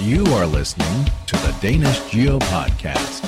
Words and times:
You 0.00 0.24
are 0.26 0.46
listening 0.46 1.06
to 1.26 1.36
the 1.36 1.52
Danish 1.60 2.00
Geo 2.10 2.38
Podcast. 2.38 3.24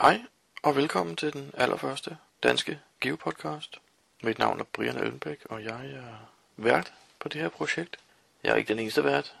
Hej, 0.00 0.20
og 0.62 0.76
velkommen 0.76 1.16
til 1.16 1.32
den 1.32 1.50
allerførste 1.54 2.16
danske 2.42 2.78
Geo-podcast. 3.04 3.80
Mit 4.22 4.38
navn 4.38 4.60
er 4.60 4.64
Brian 4.64 4.98
Ølbæk, 4.98 5.38
og 5.44 5.64
jeg 5.64 5.90
er 5.90 6.30
vært 6.56 6.92
på 7.18 7.28
det 7.28 7.40
her 7.40 7.48
projekt. 7.48 7.96
Jeg 8.44 8.52
er 8.52 8.56
ikke 8.56 8.68
den 8.68 8.78
eneste 8.78 9.04
vært. 9.04 9.34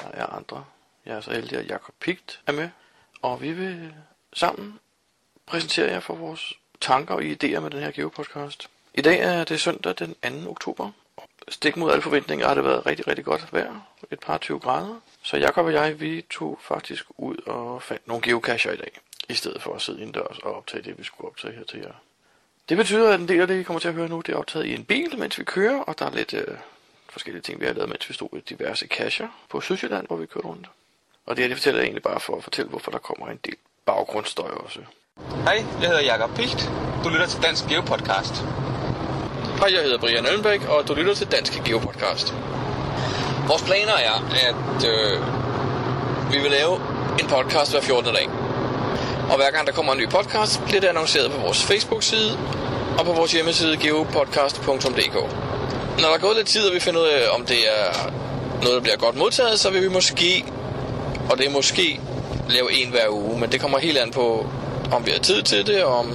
Der 0.00 0.08
er 0.08 0.26
andre. 0.26 0.64
Jeg 1.06 1.16
er 1.16 1.20
så 1.20 1.30
heldig, 1.30 1.58
at 1.58 1.68
Jakob 1.68 1.94
Pigt 2.00 2.40
er 2.46 2.52
med. 2.52 2.68
Og 3.26 3.42
vi 3.42 3.52
vil 3.52 3.94
sammen 4.32 4.78
præsentere 5.46 5.90
jer 5.90 6.00
for 6.00 6.14
vores 6.14 6.52
tanker 6.80 7.14
og 7.14 7.22
idéer 7.22 7.60
med 7.60 7.70
den 7.70 7.80
her 7.80 7.90
Geopodcast. 7.90 8.68
I 8.94 9.00
dag 9.00 9.20
er 9.20 9.44
det 9.44 9.60
søndag 9.60 9.94
den 9.98 10.44
2. 10.44 10.50
oktober. 10.50 10.90
Stik 11.48 11.76
mod 11.76 11.90
alle 11.90 12.02
forventninger 12.02 12.46
har 12.46 12.54
det 12.54 12.64
været 12.64 12.86
rigtig, 12.86 13.08
rigtig 13.08 13.24
godt 13.24 13.52
vejr. 13.52 13.80
Et 14.10 14.20
par 14.20 14.38
20 14.38 14.58
grader. 14.58 15.00
Så 15.22 15.36
Jakob 15.36 15.66
og 15.66 15.72
jeg, 15.72 16.00
vi 16.00 16.24
tog 16.30 16.58
faktisk 16.62 17.04
ud 17.16 17.36
og 17.46 17.82
fandt 17.82 18.08
nogle 18.08 18.22
geocacher 18.22 18.72
i 18.72 18.76
dag. 18.76 18.98
I 19.28 19.34
stedet 19.34 19.62
for 19.62 19.74
at 19.74 19.82
sidde 19.82 20.00
indendørs 20.00 20.38
og 20.38 20.54
optage 20.54 20.82
det, 20.82 20.98
vi 20.98 21.04
skulle 21.04 21.30
optage 21.30 21.54
her 21.54 21.64
til 21.64 21.80
jer. 21.80 21.92
Det 22.68 22.76
betyder, 22.76 23.12
at 23.12 23.20
en 23.20 23.28
del 23.28 23.40
af 23.40 23.46
det, 23.46 23.60
I 23.60 23.62
kommer 23.62 23.80
til 23.80 23.88
at 23.88 23.94
høre 23.94 24.08
nu, 24.08 24.20
det 24.20 24.32
er 24.32 24.36
optaget 24.36 24.66
i 24.66 24.74
en 24.74 24.84
bil, 24.84 25.18
mens 25.18 25.38
vi 25.38 25.44
kører, 25.44 25.80
og 25.80 25.98
der 25.98 26.06
er 26.06 26.14
lidt 26.14 26.34
øh, 26.34 26.56
forskellige 27.08 27.42
ting, 27.42 27.60
vi 27.60 27.66
har 27.66 27.72
lavet, 27.72 27.88
mens 27.88 28.08
vi 28.08 28.14
stod 28.14 28.28
i 28.32 28.40
diverse 28.40 28.86
cacher 28.86 29.28
på 29.48 29.60
Sydsjælland, 29.60 30.06
hvor 30.06 30.16
vi 30.16 30.26
kørte 30.26 30.46
rundt. 30.46 30.68
Og 31.26 31.36
det 31.36 31.42
her, 31.42 31.48
det 31.48 31.56
fortæller 31.56 31.80
jeg 31.80 31.84
egentlig 31.84 32.02
bare 32.02 32.20
for 32.20 32.36
at 32.36 32.44
fortælle, 32.44 32.68
hvorfor 32.68 32.90
der 32.90 32.98
kommer 32.98 33.26
en 33.26 33.40
del 33.44 33.56
baggrundsstøj 33.86 34.50
også. 34.64 34.80
Hej, 35.44 35.64
jeg 35.80 35.88
hedder 35.88 36.02
Jakob 36.02 36.30
Picht. 36.36 36.70
Du 37.04 37.08
lytter 37.08 37.26
til 37.26 37.42
Dansk 37.42 37.66
Geopodcast. 37.68 38.34
Hej, 39.58 39.68
jeg 39.74 39.82
hedder 39.82 39.98
Brian 39.98 40.26
Øllenbæk, 40.26 40.68
og 40.68 40.88
du 40.88 40.94
lytter 40.94 41.14
til 41.14 41.26
Danske 41.32 41.62
Geopodcast. 41.64 42.34
Vores 43.48 43.62
planer 43.62 43.92
er, 43.92 44.16
at 44.48 44.84
øh, 44.92 45.20
vi 46.32 46.38
vil 46.38 46.50
lave 46.50 46.74
en 47.20 47.26
podcast 47.26 47.70
hver 47.72 47.80
14. 47.80 48.14
dag. 48.14 48.28
Og 49.30 49.36
hver 49.36 49.50
gang 49.50 49.66
der 49.66 49.72
kommer 49.72 49.92
en 49.92 49.98
ny 49.98 50.08
podcast, 50.08 50.64
bliver 50.64 50.80
det 50.80 50.88
annonceret 50.88 51.30
på 51.32 51.38
vores 51.40 51.64
Facebook-side 51.64 52.38
og 52.98 53.04
på 53.04 53.12
vores 53.12 53.32
hjemmeside 53.32 53.76
geopodcast.dk. 53.76 55.14
Når 56.00 56.08
der 56.08 56.14
er 56.14 56.18
gået 56.18 56.36
lidt 56.36 56.48
tid, 56.48 56.68
og 56.68 56.74
vi 56.74 56.80
finder 56.80 57.00
ud 57.00 57.06
af, 57.06 57.22
om 57.34 57.46
det 57.46 57.58
er 57.58 58.10
noget, 58.62 58.74
der 58.74 58.80
bliver 58.80 58.96
godt 58.96 59.16
modtaget, 59.16 59.60
så 59.60 59.70
vil 59.70 59.82
vi 59.82 59.88
måske, 59.88 60.44
og 61.30 61.38
det 61.38 61.46
er 61.46 61.50
måske, 61.50 62.00
lave 62.48 62.72
en 62.72 62.90
hver 62.90 63.08
uge. 63.10 63.38
Men 63.40 63.52
det 63.52 63.60
kommer 63.60 63.78
helt 63.78 63.98
an 63.98 64.10
på, 64.10 64.46
om 64.92 65.06
vi 65.06 65.10
har 65.10 65.18
tid 65.18 65.42
til 65.42 65.66
det, 65.66 65.84
og 65.84 65.98
om, 65.98 66.12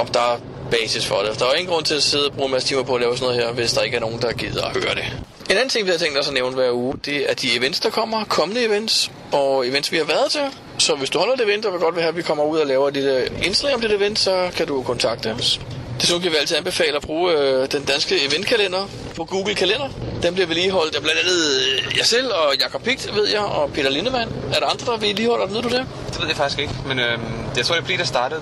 om 0.00 0.06
der 0.06 0.20
er 0.20 0.38
basis 0.70 1.06
for 1.06 1.22
det. 1.22 1.38
Der 1.38 1.44
er 1.44 1.48
jo 1.50 1.54
ingen 1.54 1.72
grund 1.72 1.84
til 1.84 1.94
at 1.94 2.02
sidde 2.02 2.26
og 2.26 2.32
bruge 2.32 2.46
en 2.46 2.52
masse 2.52 2.68
timer 2.68 2.82
på 2.82 2.94
at 2.94 3.00
lave 3.00 3.16
sådan 3.16 3.34
noget 3.34 3.46
her, 3.46 3.52
hvis 3.52 3.72
der 3.72 3.82
ikke 3.82 3.96
er 3.96 4.00
nogen, 4.00 4.22
der 4.22 4.32
gider 4.32 4.64
at 4.64 4.72
høre 4.72 4.94
det. 4.94 5.04
En 5.50 5.56
anden 5.56 5.68
ting, 5.68 5.86
vi 5.86 5.90
har 5.90 5.98
tænkt 5.98 6.18
os 6.18 6.28
at 6.28 6.34
nævne 6.34 6.54
hver 6.54 6.72
uge, 6.72 6.94
det 7.04 7.30
er 7.30 7.34
de 7.34 7.56
events, 7.56 7.80
der 7.80 7.90
kommer, 7.90 8.24
kommende 8.24 8.64
events, 8.64 9.10
og 9.32 9.68
events, 9.68 9.92
vi 9.92 9.96
har 9.96 10.04
været 10.04 10.30
til. 10.30 10.40
Så 10.78 10.94
hvis 10.94 11.10
du 11.10 11.18
holder 11.18 11.34
et 11.34 11.40
event, 11.40 11.64
og 11.66 11.72
vil 11.72 11.80
godt 11.80 11.94
vil 11.94 12.02
have, 12.02 12.08
at 12.08 12.16
vi 12.16 12.22
kommer 12.22 12.44
ud 12.44 12.58
og 12.58 12.66
laver 12.66 12.88
et 12.88 12.94
lille 12.94 13.28
indslag 13.44 13.74
om 13.74 13.80
det 13.80 13.92
event, 13.92 14.18
så 14.18 14.50
kan 14.56 14.66
du 14.66 14.82
kontakte 14.82 15.32
os. 15.32 15.60
Desuden 16.00 16.22
kan 16.22 16.32
vi 16.32 16.36
altid 16.36 16.56
anbefale 16.56 16.96
at 16.96 17.02
bruge 17.02 17.32
øh, 17.32 17.72
den 17.72 17.84
danske 17.84 18.26
eventkalender 18.28 18.88
på 19.16 19.24
Google 19.24 19.54
Kalender. 19.54 19.88
Den 20.22 20.34
bliver 20.34 20.46
vedligeholdt 20.46 20.96
af 20.96 21.02
blandt 21.02 21.20
andet 21.20 21.38
øh, 21.60 21.96
jeg 21.98 22.06
selv 22.06 22.26
og 22.32 22.54
Jakob 22.60 22.82
Pigt, 22.82 23.14
ved 23.14 23.28
jeg, 23.28 23.40
og 23.40 23.70
Peter 23.74 23.90
Lindemann. 23.90 24.32
Er 24.54 24.58
der 24.60 24.66
andre, 24.66 24.92
der 24.92 24.96
vedligeholder 24.98 25.46
den? 25.46 25.54
Ved 25.54 25.62
du 25.62 25.68
det? 25.68 25.86
Det 26.12 26.20
ved 26.20 26.26
jeg 26.28 26.36
faktisk 26.36 26.58
ikke, 26.60 26.74
men 26.86 26.98
øh, 26.98 27.18
jeg 27.56 27.66
tror, 27.66 27.74
det 27.74 27.84
bliver 27.84 27.98
der 27.98 28.04
startede. 28.04 28.40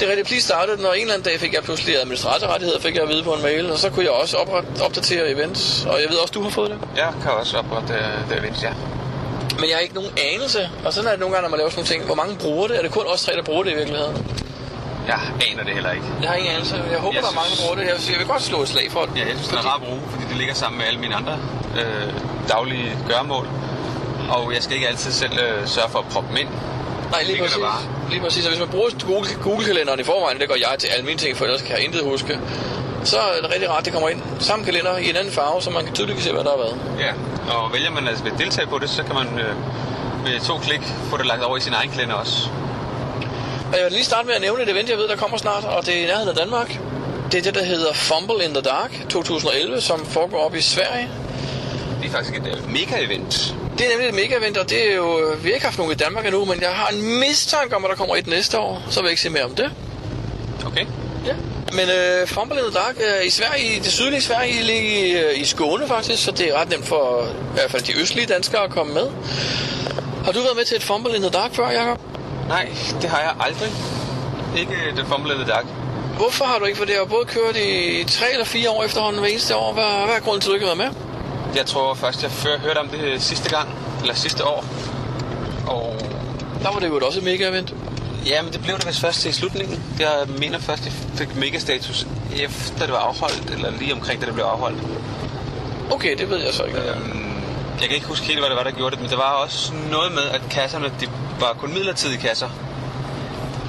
Det 0.00 0.06
er 0.06 0.10
rigtigt, 0.10 0.28
please 0.28 0.44
startede, 0.46 0.82
når 0.82 0.92
en 0.92 1.00
eller 1.00 1.14
anden 1.14 1.24
dag 1.30 1.40
fik 1.40 1.52
jeg 1.54 1.62
pludselig 1.62 2.00
administratorrettigheder, 2.00 2.80
fik 2.80 2.94
jeg 2.94 3.02
at 3.02 3.08
vide 3.08 3.22
på 3.22 3.32
en 3.34 3.42
mail, 3.42 3.72
og 3.72 3.78
så 3.78 3.90
kunne 3.90 4.04
jeg 4.04 4.12
også 4.12 4.36
opret- 4.36 4.82
opdatere 4.82 5.30
events, 5.30 5.84
og 5.88 6.00
jeg 6.02 6.10
ved 6.10 6.16
også, 6.16 6.32
du 6.32 6.42
har 6.42 6.50
fået 6.50 6.70
det. 6.70 6.78
Jeg 6.96 7.12
kan 7.22 7.30
også 7.30 7.56
oprette 7.58 7.94
øh, 7.94 8.30
det 8.30 8.38
event, 8.38 8.62
ja. 8.62 8.72
Men 9.58 9.68
jeg 9.68 9.76
har 9.76 9.80
ikke 9.80 9.94
nogen 9.94 10.10
anelse, 10.34 10.68
og 10.84 10.92
sådan 10.92 11.06
er 11.06 11.10
det 11.10 11.20
nogle 11.20 11.34
gange, 11.34 11.42
når 11.42 11.50
man 11.50 11.58
laver 11.58 11.70
sådan 11.70 11.78
nogle 11.80 11.94
ting. 11.94 12.04
Hvor 12.04 12.14
mange 12.14 12.36
bruger 12.36 12.66
det? 12.68 12.78
Er 12.78 12.82
det 12.82 12.90
kun 12.90 13.04
os 13.06 13.22
tre, 13.22 13.32
der 13.32 13.42
bruger 13.42 13.62
det 13.62 13.70
i 13.72 13.74
virkeligheden? 13.74 14.26
Jeg 15.06 15.20
aner 15.50 15.64
det 15.64 15.74
heller 15.74 15.92
ikke. 15.92 16.06
Jeg 16.22 16.28
har 16.30 16.36
ingen 16.36 16.52
anelse. 16.54 16.76
Jeg 16.90 16.98
håber, 16.98 17.14
Jeg 17.14 17.22
der 17.22 17.28
er 17.28 17.34
mange, 17.34 17.50
der 17.56 17.60
bruger 17.62 17.76
det. 17.78 17.84
Jeg, 17.90 18.12
jeg 18.12 18.18
vil 18.18 18.26
godt 18.26 18.42
slå 18.42 18.62
et 18.62 18.68
slag 18.68 18.86
for 18.92 19.02
det. 19.04 19.12
Ja, 19.16 19.20
jeg 19.20 19.36
synes, 19.36 19.48
den 19.48 19.58
er 19.58 19.62
rar 19.70 19.76
at 19.76 19.82
bruge, 19.82 20.00
fordi 20.10 20.24
det 20.30 20.36
ligger 20.36 20.54
sammen 20.54 20.78
med 20.78 20.86
alle 20.86 21.00
mine 21.00 21.14
andre 21.14 21.38
øh, 21.80 22.12
daglige 22.48 22.96
gøremål. 23.08 23.46
Og 24.30 24.54
jeg 24.54 24.62
skal 24.62 24.74
ikke 24.76 24.88
altid 24.88 25.12
selv 25.12 25.32
øh, 25.32 25.66
sørge 25.66 25.90
for 25.90 25.98
at 25.98 26.04
proppe 26.12 26.28
dem 26.30 26.36
ind. 26.36 26.48
Nej, 27.10 27.22
lige 27.22 27.42
præcis. 27.42 27.58
bare. 27.58 27.80
Lige 28.10 28.20
præcis. 28.20 28.44
Og 28.44 28.50
hvis 28.50 28.60
man 28.60 28.68
bruger 28.68 28.90
Google, 29.06 29.28
Google-kalenderen 29.42 30.00
i 30.00 30.04
forvejen, 30.04 30.38
det 30.40 30.48
gør 30.48 30.54
jeg 30.54 30.74
til 30.78 30.88
alle 30.88 31.04
mine 31.06 31.18
ting, 31.18 31.36
for 31.36 31.44
ellers 31.44 31.62
kan 31.62 31.70
jeg 31.76 31.84
intet 31.84 32.04
huske, 32.04 32.38
så 33.04 33.18
er 33.18 33.40
det 33.42 33.50
rigtig 33.54 33.70
rart, 33.70 33.84
det 33.84 33.92
kommer 33.92 34.08
ind. 34.08 34.22
Samme 34.38 34.64
kalender 34.64 34.96
i 34.96 35.10
en 35.10 35.16
anden 35.16 35.32
farve, 35.32 35.62
så 35.62 35.70
man 35.70 35.84
kan 35.84 35.94
tydeligt 35.94 36.22
se, 36.22 36.32
hvad 36.32 36.44
der 36.44 36.50
har 36.50 36.56
været. 36.58 36.76
Ja, 36.98 37.12
og 37.54 37.72
vælger 37.72 37.90
man 37.90 38.08
altså 38.08 38.24
at 38.24 38.32
deltage 38.38 38.66
på 38.66 38.78
det, 38.78 38.90
så 38.90 39.02
kan 39.02 39.14
man 39.14 39.38
øh, 39.38 39.54
med 40.24 40.40
to 40.40 40.58
klik 40.58 40.80
få 41.10 41.16
det 41.16 41.26
lagt 41.26 41.42
over 41.42 41.56
i 41.56 41.60
sin 41.60 41.72
egen 41.72 41.90
kalender 41.90 42.14
også. 42.14 42.48
Og 43.72 43.76
jeg 43.76 43.84
vil 43.84 43.92
lige 43.92 44.04
starte 44.04 44.26
med 44.26 44.34
at 44.34 44.40
nævne 44.40 44.62
et 44.62 44.68
event, 44.68 44.90
jeg 44.90 44.98
ved, 44.98 45.08
der 45.08 45.16
kommer 45.16 45.38
snart, 45.38 45.64
og 45.64 45.86
det 45.86 45.96
er 45.96 46.02
i 46.02 46.06
nærheden 46.06 46.28
af 46.28 46.34
Danmark. 46.34 46.78
Det 47.32 47.38
er 47.38 47.42
det, 47.42 47.54
der 47.54 47.64
hedder 47.64 47.92
Fumble 47.92 48.44
in 48.44 48.54
the 48.54 48.62
Dark 48.62 48.90
2011, 49.08 49.80
som 49.80 50.06
foregår 50.06 50.38
op 50.38 50.54
i 50.54 50.60
Sverige. 50.60 51.08
Det 52.00 52.08
er 52.08 52.12
faktisk 52.12 52.34
et 52.34 52.46
øh, 52.46 52.72
mega-event. 52.72 53.54
Det 53.78 53.86
er 53.86 53.90
nemlig 53.90 54.08
et 54.08 54.14
mega-event, 54.14 54.60
og 54.60 54.70
det 54.70 54.90
er 54.90 54.94
jo... 54.96 55.36
Vi 55.42 55.48
har 55.48 55.54
ikke 55.54 55.66
haft 55.66 55.78
nogen 55.78 55.92
i 55.92 55.96
Danmark 55.96 56.26
endnu, 56.26 56.44
men 56.44 56.60
jeg 56.60 56.70
har 56.70 56.88
en 56.88 57.20
mistanke 57.20 57.76
om, 57.76 57.84
at 57.84 57.90
der 57.90 57.96
kommer 57.96 58.16
et 58.16 58.26
næste 58.26 58.58
år. 58.58 58.82
Så 58.90 59.00
vil 59.00 59.06
jeg 59.06 59.10
ikke 59.10 59.22
se 59.22 59.30
mere 59.30 59.44
om 59.44 59.54
det. 59.54 59.70
Okay. 60.66 60.86
Ja. 61.26 61.34
Men 61.72 61.88
øh, 61.88 62.26
Fumble 62.26 62.58
in 62.58 62.64
the 62.64 62.74
Dark 62.74 62.96
er 63.00 63.20
i 63.20 63.30
Sverige, 63.30 63.76
i 63.76 63.78
det 63.78 63.92
sydlige 63.92 64.22
Sverige, 64.22 64.62
lige 64.62 65.08
i, 65.08 65.12
øh, 65.12 65.40
i 65.40 65.44
Skåne 65.44 65.86
faktisk, 65.86 66.24
så 66.24 66.30
det 66.30 66.48
er 66.48 66.60
ret 66.60 66.70
nemt 66.70 66.86
for 66.86 67.24
i 67.24 67.54
hvert 67.54 67.70
fald 67.70 67.82
de 67.82 68.00
østlige 68.00 68.26
danskere 68.26 68.64
at 68.64 68.70
komme 68.70 68.94
med. 68.94 69.06
Har 70.24 70.32
du 70.32 70.40
været 70.40 70.56
med 70.56 70.64
til 70.64 70.76
et 70.76 70.82
Fumble 70.82 71.16
in 71.16 71.22
the 71.22 71.30
Dark 71.30 71.54
før, 71.54 71.70
Jacob? 71.70 72.00
Nej, 72.50 72.68
det 73.02 73.10
har 73.10 73.20
jeg 73.20 73.34
aldrig. 73.40 73.70
Ikke 74.60 74.72
det 74.96 75.04
the 75.06 75.46
Dark. 75.52 75.64
Hvorfor 76.16 76.44
har 76.44 76.58
du 76.58 76.64
ikke? 76.64 76.78
For 76.78 76.84
det 76.84 76.94
har 76.96 77.04
både 77.04 77.24
kørt 77.24 77.56
i 77.56 78.04
tre 78.08 78.32
eller 78.32 78.44
fire 78.44 78.70
år 78.70 78.84
efterhånden 78.84 79.20
hver 79.20 79.30
eneste 79.30 79.56
år. 79.56 79.72
Hvad, 79.72 80.06
hvad 80.06 80.16
er 80.16 80.20
grunden 80.20 80.40
til, 80.40 80.48
at 80.48 80.50
du 80.50 80.54
ikke 80.54 80.66
har 80.66 80.74
været 80.74 80.92
med? 80.94 81.00
Jeg 81.56 81.66
tror 81.66 81.94
først, 81.94 82.22
jeg 82.22 82.30
før 82.30 82.58
hørte 82.58 82.78
om 82.78 82.88
det 82.88 83.22
sidste 83.22 83.50
gang, 83.50 83.68
eller 84.00 84.14
sidste 84.14 84.44
år. 84.44 84.64
Og 85.66 85.96
Der 86.62 86.72
var 86.72 86.78
det 86.78 86.88
jo 86.88 87.00
også 87.06 87.18
et 87.20 87.24
mega-event. 87.24 87.74
ja, 88.26 88.42
men 88.42 88.52
det 88.52 88.62
blev 88.62 88.76
det 88.76 88.86
vist 88.86 89.00
først 89.00 89.20
til 89.20 89.34
slutningen. 89.34 89.82
Jeg 90.00 90.12
mener 90.38 90.58
først, 90.58 90.84
jeg 90.84 90.92
fik 91.14 91.36
megastatus 91.36 92.06
efter 92.42 92.84
det 92.84 92.92
var 92.92 92.98
afholdt, 92.98 93.50
eller 93.50 93.70
lige 93.78 93.92
omkring, 93.94 94.20
da 94.20 94.26
det 94.26 94.34
blev 94.34 94.44
afholdt. 94.44 94.78
Okay, 95.90 96.16
det 96.18 96.30
ved 96.30 96.38
jeg 96.38 96.54
så 96.54 96.64
ikke. 96.64 96.78
Øhm, 96.78 97.29
jeg 97.80 97.88
kan 97.88 97.94
ikke 97.94 98.06
huske 98.06 98.26
helt, 98.26 98.38
hvad 98.38 98.48
det 98.48 98.56
var, 98.56 98.62
der 98.62 98.70
gjorde 98.70 98.90
det, 98.90 99.00
men 99.00 99.10
der 99.10 99.16
var 99.16 99.32
også 99.32 99.72
noget 99.90 100.12
med, 100.12 100.22
at 100.22 100.40
kasserne, 100.50 100.92
de 101.00 101.08
var 101.40 101.56
kun 101.60 101.72
midlertidige 101.72 102.20
kasser. 102.20 102.48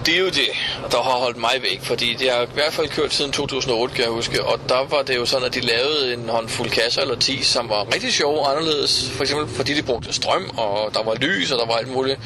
Det 0.05 0.15
er 0.15 0.19
jo 0.19 0.25
det, 0.25 0.49
der 0.91 1.01
har 1.01 1.11
holdt 1.11 1.37
mig 1.37 1.51
væk, 1.61 1.79
fordi 1.83 2.13
det 2.13 2.31
har 2.31 2.41
i 2.41 2.47
hvert 2.53 2.73
fald 2.73 2.89
kørt 2.89 3.13
siden 3.13 3.31
2008, 3.31 3.95
kan 3.95 4.03
jeg 4.03 4.11
huske, 4.11 4.43
og 4.43 4.59
der 4.69 4.85
var 4.89 5.01
det 5.01 5.15
jo 5.15 5.25
sådan, 5.25 5.45
at 5.45 5.53
de 5.55 5.59
lavede 5.59 6.13
en 6.13 6.29
håndfuld 6.29 6.69
kasser 6.69 7.01
eller 7.01 7.15
10, 7.15 7.43
som 7.43 7.69
var 7.69 7.93
rigtig 7.93 8.13
sjove 8.13 8.39
og 8.39 8.51
anderledes, 8.51 9.09
for 9.09 9.23
eksempel 9.23 9.55
fordi 9.55 9.73
de 9.73 9.81
brugte 9.81 10.13
strøm, 10.13 10.51
og 10.57 10.93
der 10.93 11.03
var 11.03 11.15
lys, 11.15 11.51
og 11.51 11.59
der 11.59 11.65
var 11.65 11.73
alt 11.73 11.91
muligt. 11.91 12.19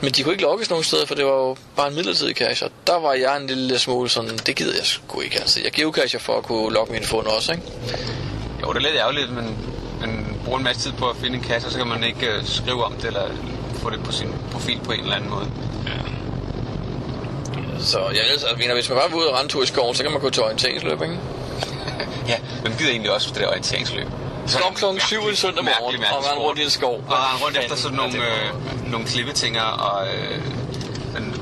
Men 0.00 0.12
de 0.12 0.22
kunne 0.22 0.34
ikke 0.34 0.44
lokkes 0.44 0.70
nogen 0.70 0.84
steder, 0.84 1.06
for 1.06 1.14
det 1.14 1.24
var 1.24 1.32
jo 1.32 1.56
bare 1.76 1.88
en 1.88 1.94
midlertidig 1.94 2.36
cache, 2.36 2.66
og 2.66 2.72
der 2.86 2.98
var 2.98 3.12
jeg 3.12 3.36
en 3.36 3.46
lille 3.46 3.78
smule 3.78 4.08
sådan, 4.08 4.38
det 4.46 4.56
gider 4.56 4.74
jeg 4.76 4.86
sgu 4.86 5.20
ikke, 5.20 5.40
altså. 5.40 5.60
Jeg 5.64 5.72
geocacher 5.72 6.18
for 6.18 6.38
at 6.38 6.44
kunne 6.44 6.74
logge 6.74 6.92
mine 6.92 7.06
fund 7.06 7.26
også, 7.26 7.52
ikke? 7.52 7.64
Jo, 8.62 8.72
det 8.72 8.76
er 8.76 8.80
lidt 8.80 8.96
ærgerligt, 8.96 9.32
men 9.32 9.56
man 10.52 10.58
bruger 10.58 10.70
en 10.70 10.76
masse 10.76 10.90
tid 10.90 10.98
på 10.98 11.10
at 11.10 11.16
finde 11.16 11.36
en 11.36 11.42
kasse, 11.42 11.68
og 11.68 11.72
så 11.72 11.78
kan 11.78 11.86
man 11.86 12.04
ikke 12.04 12.26
øh, 12.26 12.46
skrive 12.46 12.84
om 12.84 12.92
det, 12.92 13.04
eller 13.04 13.26
få 13.74 13.90
det 13.90 14.04
på 14.04 14.12
sin 14.12 14.28
profil 14.52 14.80
på 14.84 14.92
en 14.92 15.00
eller 15.00 15.16
anden 15.16 15.30
måde. 15.30 15.50
Så 17.80 17.98
jeg 17.98 18.20
altså, 18.30 18.46
jeg 18.48 18.56
mener, 18.58 18.74
hvis 18.74 18.88
man 18.88 18.98
bare 18.98 19.08
vil 19.08 19.18
ud 19.18 19.24
og 19.24 19.38
rende 19.38 19.52
tur 19.52 19.62
i 19.62 19.66
skoven, 19.66 19.94
så 19.94 20.02
kan 20.02 20.12
man 20.12 20.20
gå 20.20 20.30
til 20.30 20.42
orienteringsløb, 20.42 21.02
ikke? 21.02 21.18
Ja, 22.32 22.38
men 22.62 22.72
gider 22.78 22.90
egentlig 22.90 23.12
også 23.12 23.28
for 23.28 23.34
det 23.34 23.42
der 23.42 23.48
orienteringsløb. 23.48 24.06
Stop 24.46 24.74
klokken 24.74 25.00
7 25.00 25.20
en 25.28 25.36
søndag 25.36 25.64
morgen, 25.64 26.00
mærkelig 26.00 26.18
og 26.18 26.24
rende 26.24 26.42
rundt 26.42 26.60
i 26.60 26.64
en 26.64 26.70
skov. 26.70 26.94
Og 26.94 27.12
rende 27.12 27.44
rundt 27.44 27.58
efter 27.58 27.76
sådan 27.76 27.96
nogle, 27.96 28.18
Ja, 28.18 28.48
øh, 28.48 28.90
nogle 28.92 29.06
klippetinger 29.06 29.62
og 29.62 30.06
øh, 30.08 31.16
en 31.16 31.34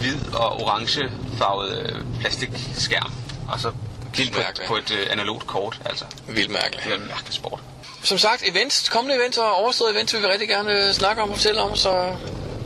hvid 0.00 0.34
og 0.34 0.62
orange 0.62 1.10
farvet 1.38 1.78
øh, 1.78 2.20
plastikskærm. 2.20 3.12
Og 3.48 3.60
så 3.60 3.70
Vildt 4.16 4.32
på, 4.32 4.40
på 4.66 4.76
et 4.76 4.90
øh, 4.90 5.06
analogt 5.10 5.46
kort, 5.46 5.80
altså. 5.84 6.04
Vildt 6.28 6.50
mærkeligt. 6.50 6.84
Det 6.84 6.92
er 6.92 6.96
en 6.96 7.06
mærkelig 7.06 7.34
sport. 7.34 7.60
Som 8.06 8.18
sagt, 8.18 8.42
events, 8.48 8.88
kommende 8.88 9.16
events 9.16 9.38
og 9.38 9.54
overståede 9.54 9.92
events 9.94 10.14
vil 10.14 10.22
vi 10.22 10.26
rigtig 10.26 10.48
gerne 10.48 10.72
øh, 10.72 10.92
snakke 10.92 11.22
om 11.22 11.30
og 11.30 11.36
fortælle 11.36 11.60
om, 11.60 11.76
så 11.76 11.90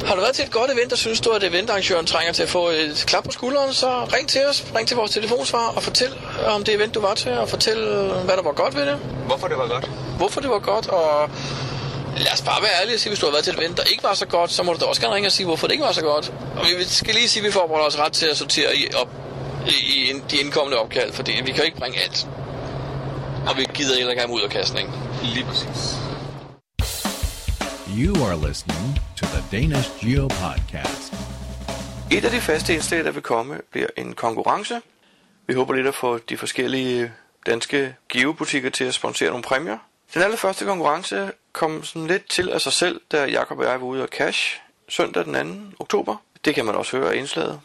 har 0.07 0.15
du 0.15 0.21
været 0.21 0.35
til 0.35 0.45
et 0.45 0.51
godt 0.51 0.71
event, 0.71 0.93
og 0.93 0.99
synes 0.99 1.21
du, 1.21 1.31
at 1.31 1.45
eventarrangøren 1.45 2.07
trænger 2.07 2.33
til 2.33 2.43
at 2.43 2.49
få 2.49 2.69
et 2.69 3.05
klap 3.07 3.25
på 3.25 3.31
skulderen, 3.31 3.75
så 3.75 4.05
ring 4.17 4.29
til 4.29 4.47
os, 4.47 4.65
ring 4.77 4.89
til 4.89 4.97
vores 4.97 5.11
telefonsvar 5.11 5.67
og 5.77 5.83
fortæl 5.83 6.13
om 6.47 6.65
det 6.65 6.75
event, 6.75 6.95
du 6.95 7.01
var 7.01 7.15
til, 7.15 7.33
og 7.33 7.49
fortæl, 7.49 7.77
hvad 8.25 8.37
der 8.37 8.43
var 8.43 8.53
godt 8.53 8.77
ved 8.77 8.87
det, 8.87 8.99
Hvorfor 9.27 9.49
det 9.49 9.59
var 9.59 9.69
godt? 9.69 9.91
hvorfor 10.17 10.41
det 10.41 10.51
var 10.51 10.59
godt, 10.59 10.87
og 10.89 11.31
lad 12.17 12.33
os 12.33 12.43
bare 12.43 12.63
være 12.63 12.71
ærlige 12.81 12.97
og 12.97 13.01
sige, 13.01 13.11
hvis 13.11 13.21
du 13.21 13.27
har 13.27 13.33
været 13.33 13.45
til 13.45 13.53
et 13.55 13.59
event, 13.61 13.77
der 13.77 13.83
ikke 13.83 14.03
var 14.03 14.15
så 14.15 14.27
godt, 14.27 14.53
så 14.53 14.63
må 14.63 14.73
du 14.73 14.79
da 14.81 14.85
også 14.85 15.01
gerne 15.01 15.15
ringe 15.15 15.29
og 15.29 15.33
sige, 15.33 15.47
hvorfor 15.47 15.67
det 15.67 15.73
ikke 15.75 15.85
var 15.85 15.93
så 15.93 16.03
godt. 16.03 16.33
Og 16.57 16.67
vi 16.79 16.85
skal 16.85 17.15
lige 17.15 17.29
sige, 17.29 17.41
at 17.41 17.47
vi 17.47 17.53
forbereder 17.53 17.87
os 17.87 17.99
ret 17.99 18.13
til 18.13 18.27
at 18.27 18.37
sortere 18.37 18.77
i, 18.77 18.95
op, 18.95 19.09
i, 19.69 19.71
i 19.71 20.13
de 20.31 20.37
indkommende 20.37 20.79
opkald, 20.79 21.13
fordi 21.13 21.33
vi 21.45 21.53
kan 21.53 21.65
ikke 21.65 21.79
bringe 21.79 22.01
alt. 22.03 22.27
Og 23.49 23.57
vi 23.57 23.67
gider 23.75 23.95
heller 23.95 24.11
ikke 24.11 24.21
have 24.21 24.31
mudderkastning. 24.31 25.10
Lige 25.23 25.45
præcis. 25.45 25.95
You 27.99 28.25
are 28.25 28.49
listening 28.49 28.99
to 29.17 29.27
the 29.27 29.43
Danish 29.53 29.91
Geo 30.01 30.29
Podcast. 30.29 31.15
Et 32.13 32.25
af 32.25 32.31
de 32.31 32.41
faste 32.41 32.75
indslag, 32.75 33.05
der 33.05 33.11
vil 33.11 33.23
komme, 33.23 33.61
bliver 33.71 33.87
en 33.97 34.13
konkurrence. 34.13 34.81
Vi 35.47 35.55
håber 35.55 35.75
lidt 35.75 35.87
at 35.87 35.95
få 35.95 36.19
de 36.19 36.37
forskellige 36.37 37.13
danske 37.47 37.97
geobutikker 38.09 38.71
til 38.71 38.85
at 38.85 38.95
sponsere 38.95 39.29
nogle 39.29 39.43
præmier. 39.43 39.79
Den 40.15 40.23
allerførste 40.23 40.65
konkurrence 40.65 41.33
kom 41.53 41.85
sådan 41.85 42.07
lidt 42.07 42.29
til 42.29 42.49
af 42.49 42.61
sig 42.61 42.73
selv, 42.73 43.01
da 43.13 43.25
Jakob 43.25 43.59
og 43.59 43.65
jeg 43.65 43.81
var 43.81 43.87
ude 43.87 44.03
og 44.03 44.09
cash 44.09 44.61
søndag 44.89 45.25
den 45.25 45.71
2. 45.71 45.77
oktober. 45.83 46.17
Det 46.45 46.55
kan 46.55 46.65
man 46.65 46.75
også 46.75 46.97
høre 46.97 47.13
af 47.13 47.17
indslaget. 47.17 47.61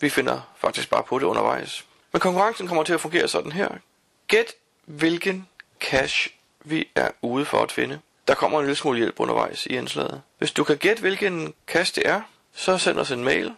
Vi 0.00 0.08
finder 0.08 0.40
faktisk 0.56 0.90
bare 0.90 1.02
på 1.02 1.18
det 1.18 1.24
undervejs. 1.24 1.84
Men 2.12 2.20
konkurrencen 2.20 2.66
kommer 2.68 2.84
til 2.84 2.92
at 2.92 3.00
fungere 3.00 3.28
sådan 3.28 3.52
her. 3.52 3.68
Gæt 4.28 4.54
hvilken 4.86 5.48
cash 5.80 6.28
vi 6.64 6.88
er 6.94 7.08
ude 7.22 7.44
for 7.44 7.62
at 7.62 7.72
finde. 7.72 8.00
Der 8.28 8.34
kommer 8.34 8.58
en 8.58 8.64
lille 8.64 8.76
smule 8.76 8.98
hjælp 8.98 9.20
undervejs 9.20 9.66
i 9.66 9.68
indslaget. 9.68 10.22
Hvis 10.38 10.52
du 10.52 10.64
kan 10.64 10.76
gætte 10.76 11.00
hvilken 11.00 11.54
cash 11.66 11.94
det 11.94 12.08
er, 12.08 12.20
så 12.54 12.78
send 12.78 12.98
os 12.98 13.10
en 13.10 13.24
mail. 13.24 13.54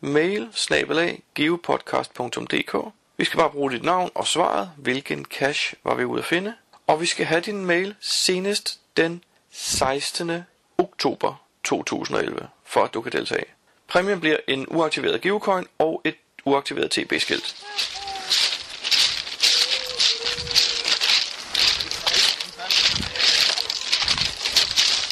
Mail 0.00 0.48
snabelag 0.52 1.22
geopodcast.dk 1.34 2.92
Vi 3.16 3.24
skal 3.24 3.38
bare 3.38 3.50
bruge 3.50 3.70
dit 3.70 3.82
navn 3.82 4.10
og 4.14 4.26
svaret, 4.26 4.70
hvilken 4.76 5.24
cash 5.24 5.74
var 5.84 5.94
vi 5.94 6.04
ude 6.04 6.18
at 6.18 6.24
finde. 6.24 6.54
Og 6.86 7.00
vi 7.00 7.06
skal 7.06 7.26
have 7.26 7.40
din 7.40 7.66
mail 7.66 7.94
senest 8.00 8.80
den 8.96 9.24
16. 9.50 10.32
oktober 10.78 11.34
2011, 11.64 12.48
for 12.64 12.84
at 12.84 12.94
du 12.94 13.00
kan 13.00 13.12
deltage. 13.12 13.44
Præmien 13.88 14.20
bliver 14.20 14.36
en 14.48 14.66
uaktiveret 14.68 15.20
Geocoin 15.20 15.66
og 15.78 16.00
et 16.04 16.14
uaktiveret 16.44 16.90
TB-skilt. 16.90 17.64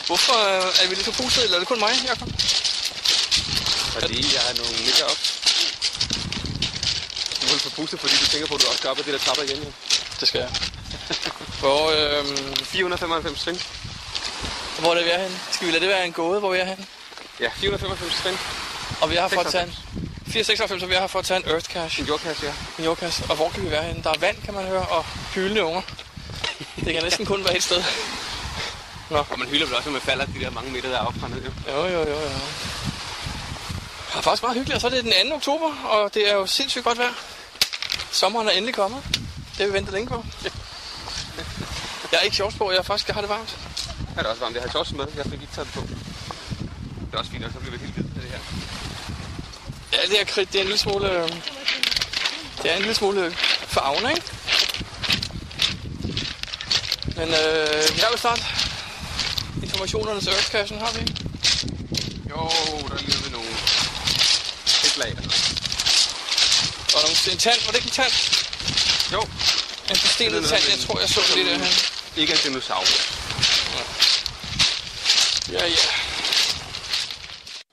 Hvorfor 0.09 0.37
øh, 0.53 0.83
er 0.83 0.89
vi 0.89 0.95
lidt 0.95 1.07
så 1.11 1.15
pustet, 1.23 1.45
eller 1.45 1.57
er 1.57 1.61
det 1.63 1.69
kun 1.69 1.81
mig, 1.87 1.95
Jacob? 2.09 2.29
Fordi 3.97 4.19
jeg 4.37 4.43
er 4.51 4.55
nogle 4.61 4.75
meter 4.87 5.05
op. 5.13 5.21
Du 7.41 7.45
er 7.55 7.59
for 7.67 7.73
pustet, 7.79 8.01
fordi 8.01 8.15
du 8.23 8.27
tænker 8.27 8.47
på, 8.49 8.55
at 8.55 8.61
du 8.61 8.67
også 8.67 8.79
skal 8.79 8.91
op 8.91 8.99
ad 8.99 9.05
det 9.05 9.13
der 9.13 9.19
trapper 9.27 9.43
igen. 9.43 9.59
Jo. 9.65 9.71
Det 10.21 10.29
skal 10.29 10.41
jeg. 10.41 10.51
Hvor, 11.63 11.83
øh, 11.91 12.25
495 12.65 13.41
trin. 13.45 13.61
hvor 14.79 14.91
er 14.91 14.95
det, 14.95 15.05
vi 15.05 15.11
er 15.11 15.19
henne? 15.19 15.39
Skal 15.53 15.67
vi 15.67 15.73
lade 15.73 15.81
det 15.81 15.89
være 15.89 16.07
en 16.07 16.13
gåde, 16.13 16.41
hvor 16.41 16.53
vi 16.53 16.59
er 16.59 16.65
henne? 16.65 16.87
Ja, 17.41 17.51
495 17.57 18.23
trin. 18.23 18.37
Og 19.01 19.11
vi 19.11 19.17
har 19.17 19.39
at 19.39 19.47
tage 19.53 19.65
en... 19.65 19.75
496, 20.27 20.83
og 20.83 20.89
vi 20.89 20.95
er 20.95 21.01
her 21.01 21.07
for 21.07 21.19
at 21.19 21.25
tage 21.25 21.41
en 21.45 21.51
Earth 21.51 21.69
Cash. 21.71 22.01
En 22.01 22.07
jordkasse, 22.07 22.47
ja. 22.47 22.53
En 22.79 22.85
jordkasse. 22.85 23.25
Og 23.29 23.37
hvor 23.37 23.49
kan 23.49 23.65
vi 23.65 23.71
være 23.71 23.83
henne? 23.83 24.03
Der 24.03 24.11
er 24.11 24.19
vand, 24.19 24.37
kan 24.45 24.55
man 24.55 24.67
høre, 24.67 24.87
og 24.87 25.05
hylende 25.35 25.65
unger. 25.65 25.83
Det 26.85 26.95
kan 26.95 27.03
næsten 27.03 27.27
kun 27.27 27.45
være 27.45 27.57
et 27.57 27.63
sted. 27.63 27.85
Og 29.11 29.39
man 29.39 29.49
hylder 29.49 29.67
vel 29.67 29.75
også, 29.75 29.89
når 29.89 29.93
man 29.93 30.03
falder 30.03 30.25
de 30.27 30.41
der 30.41 30.51
mange 30.51 30.71
meter 30.71 30.89
deroppe 30.91 31.21
fra 31.21 31.29
ned. 31.29 31.43
Jo. 31.43 31.51
Jo, 31.73 31.85
jo, 31.87 31.99
jo, 32.09 32.21
jo. 32.21 32.29
Det 34.09 34.17
er 34.17 34.21
faktisk 34.21 34.43
meget 34.43 34.57
hyggeligt, 34.57 34.75
og 34.75 34.81
så 34.81 34.87
er 34.87 34.91
det 34.91 35.05
den 35.05 35.31
2. 35.31 35.37
oktober, 35.37 35.75
og 35.85 36.15
det 36.15 36.31
er 36.31 36.35
jo 36.35 36.47
sindssygt 36.47 36.85
godt 36.85 36.99
vejr. 36.99 37.13
Sommeren 38.13 38.49
er 38.49 38.53
endelig 38.53 38.75
kommet. 38.75 39.03
Det 39.51 39.57
har 39.59 39.67
vi 39.67 39.73
ventet 39.73 39.93
længe 39.95 40.09
på. 40.09 40.25
Jeg 42.13 42.19
er 42.19 42.23
ikke 42.23 42.37
shorts 42.37 42.57
på, 42.57 42.73
jeg 42.73 42.85
faktisk 42.87 43.09
har 43.11 43.21
det 43.21 43.31
varmt. 43.31 43.57
Er 44.17 44.23
det 44.23 44.27
også 44.27 44.43
varmt? 44.43 44.55
Jeg 44.55 44.63
har 44.63 44.71
shorts 44.71 44.93
med. 44.93 45.07
Jeg 45.17 45.25
fik 45.25 45.33
ikke 45.43 45.55
taget 45.55 45.69
det 45.75 45.75
på. 45.75 45.81
Det 45.91 47.15
er 47.15 47.19
også 47.19 47.31
fint, 47.31 47.45
og 47.45 47.51
så 47.53 47.59
bliver 47.59 47.73
vi 47.79 47.85
helt 47.85 47.97
vildt 47.97 48.17
af 48.17 48.23
det 48.23 48.31
her. 48.31 48.39
Ja, 49.93 49.99
det 50.09 50.17
her 50.19 50.25
kridt, 50.25 50.53
det 50.53 50.59
er 50.59 50.63
en 50.63 50.67
lille 50.67 50.79
smule... 50.79 51.11
øh, 51.13 51.29
Det 52.63 52.71
er 52.71 52.75
en 52.75 52.81
lille 52.83 52.95
smule 52.95 53.35
farvende, 53.67 54.11
ikke? 54.11 54.23
Men 57.17 57.29
øh, 57.29 57.95
vi 57.95 58.01
har 58.01 58.11
vel 58.11 58.19
snart 59.79 59.95
informationernes 59.95 60.27
ørskassen, 60.29 60.79
har 60.79 60.93
vi 60.93 61.01
ikke? 61.01 61.15
Jo, 62.31 62.41
der 62.89 62.99
ligger 63.03 63.21
vi 63.25 63.31
nogle... 63.31 63.51
Et 64.87 64.97
lag. 64.99 65.13
Og 66.95 67.01
nogle, 67.05 67.17
en 67.33 67.39
tand, 67.39 67.59
var 67.65 67.71
det 67.73 67.79
ikke 67.81 67.91
en 67.93 67.99
tand? 68.01 68.15
Jo, 69.13 69.21
En 69.91 69.97
forstenet 69.97 70.45
tand, 70.49 70.63
jeg 70.71 70.79
tror, 70.87 71.01
jeg 71.01 71.09
så 71.09 71.21
det 71.35 71.47
derhen. 71.47 71.73
ikke 72.17 72.33
en 72.33 72.39
dinosaur. 72.45 72.85
Ja, 75.53 75.65
ja. 75.67 75.87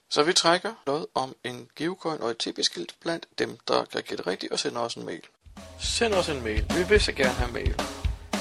Så 0.09 0.23
vi 0.23 0.33
trækker 0.33 0.73
noget 0.85 1.05
om 1.15 1.35
en 1.43 1.67
geocoin 1.75 2.21
og 2.21 2.31
et 2.31 2.37
TP-skilt 2.37 2.95
blandt 3.01 3.25
dem, 3.39 3.57
der 3.67 3.85
kan 3.85 4.03
gætte 4.07 4.27
rigtigt 4.27 4.51
og 4.51 4.59
sender 4.59 4.81
os 4.81 4.93
en 4.93 5.05
mail. 5.05 5.21
Send 5.79 6.13
os 6.13 6.29
en 6.29 6.43
mail. 6.43 6.65
Vi 6.75 6.83
vil 6.89 7.01
så 7.01 7.11
gerne 7.11 7.33
have 7.33 7.51
mail. 7.51 7.75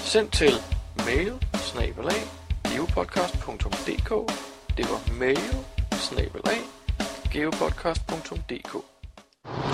Send 0.05 0.31
til 0.31 0.55
mail 1.07 1.33
snabelag 1.73 2.44
geopodcast.dk 2.75 4.11
Det 4.77 4.87
var 4.93 5.01
mail 5.21 5.49
snabelag 5.93 6.61
geopodcast.dk 7.33 8.73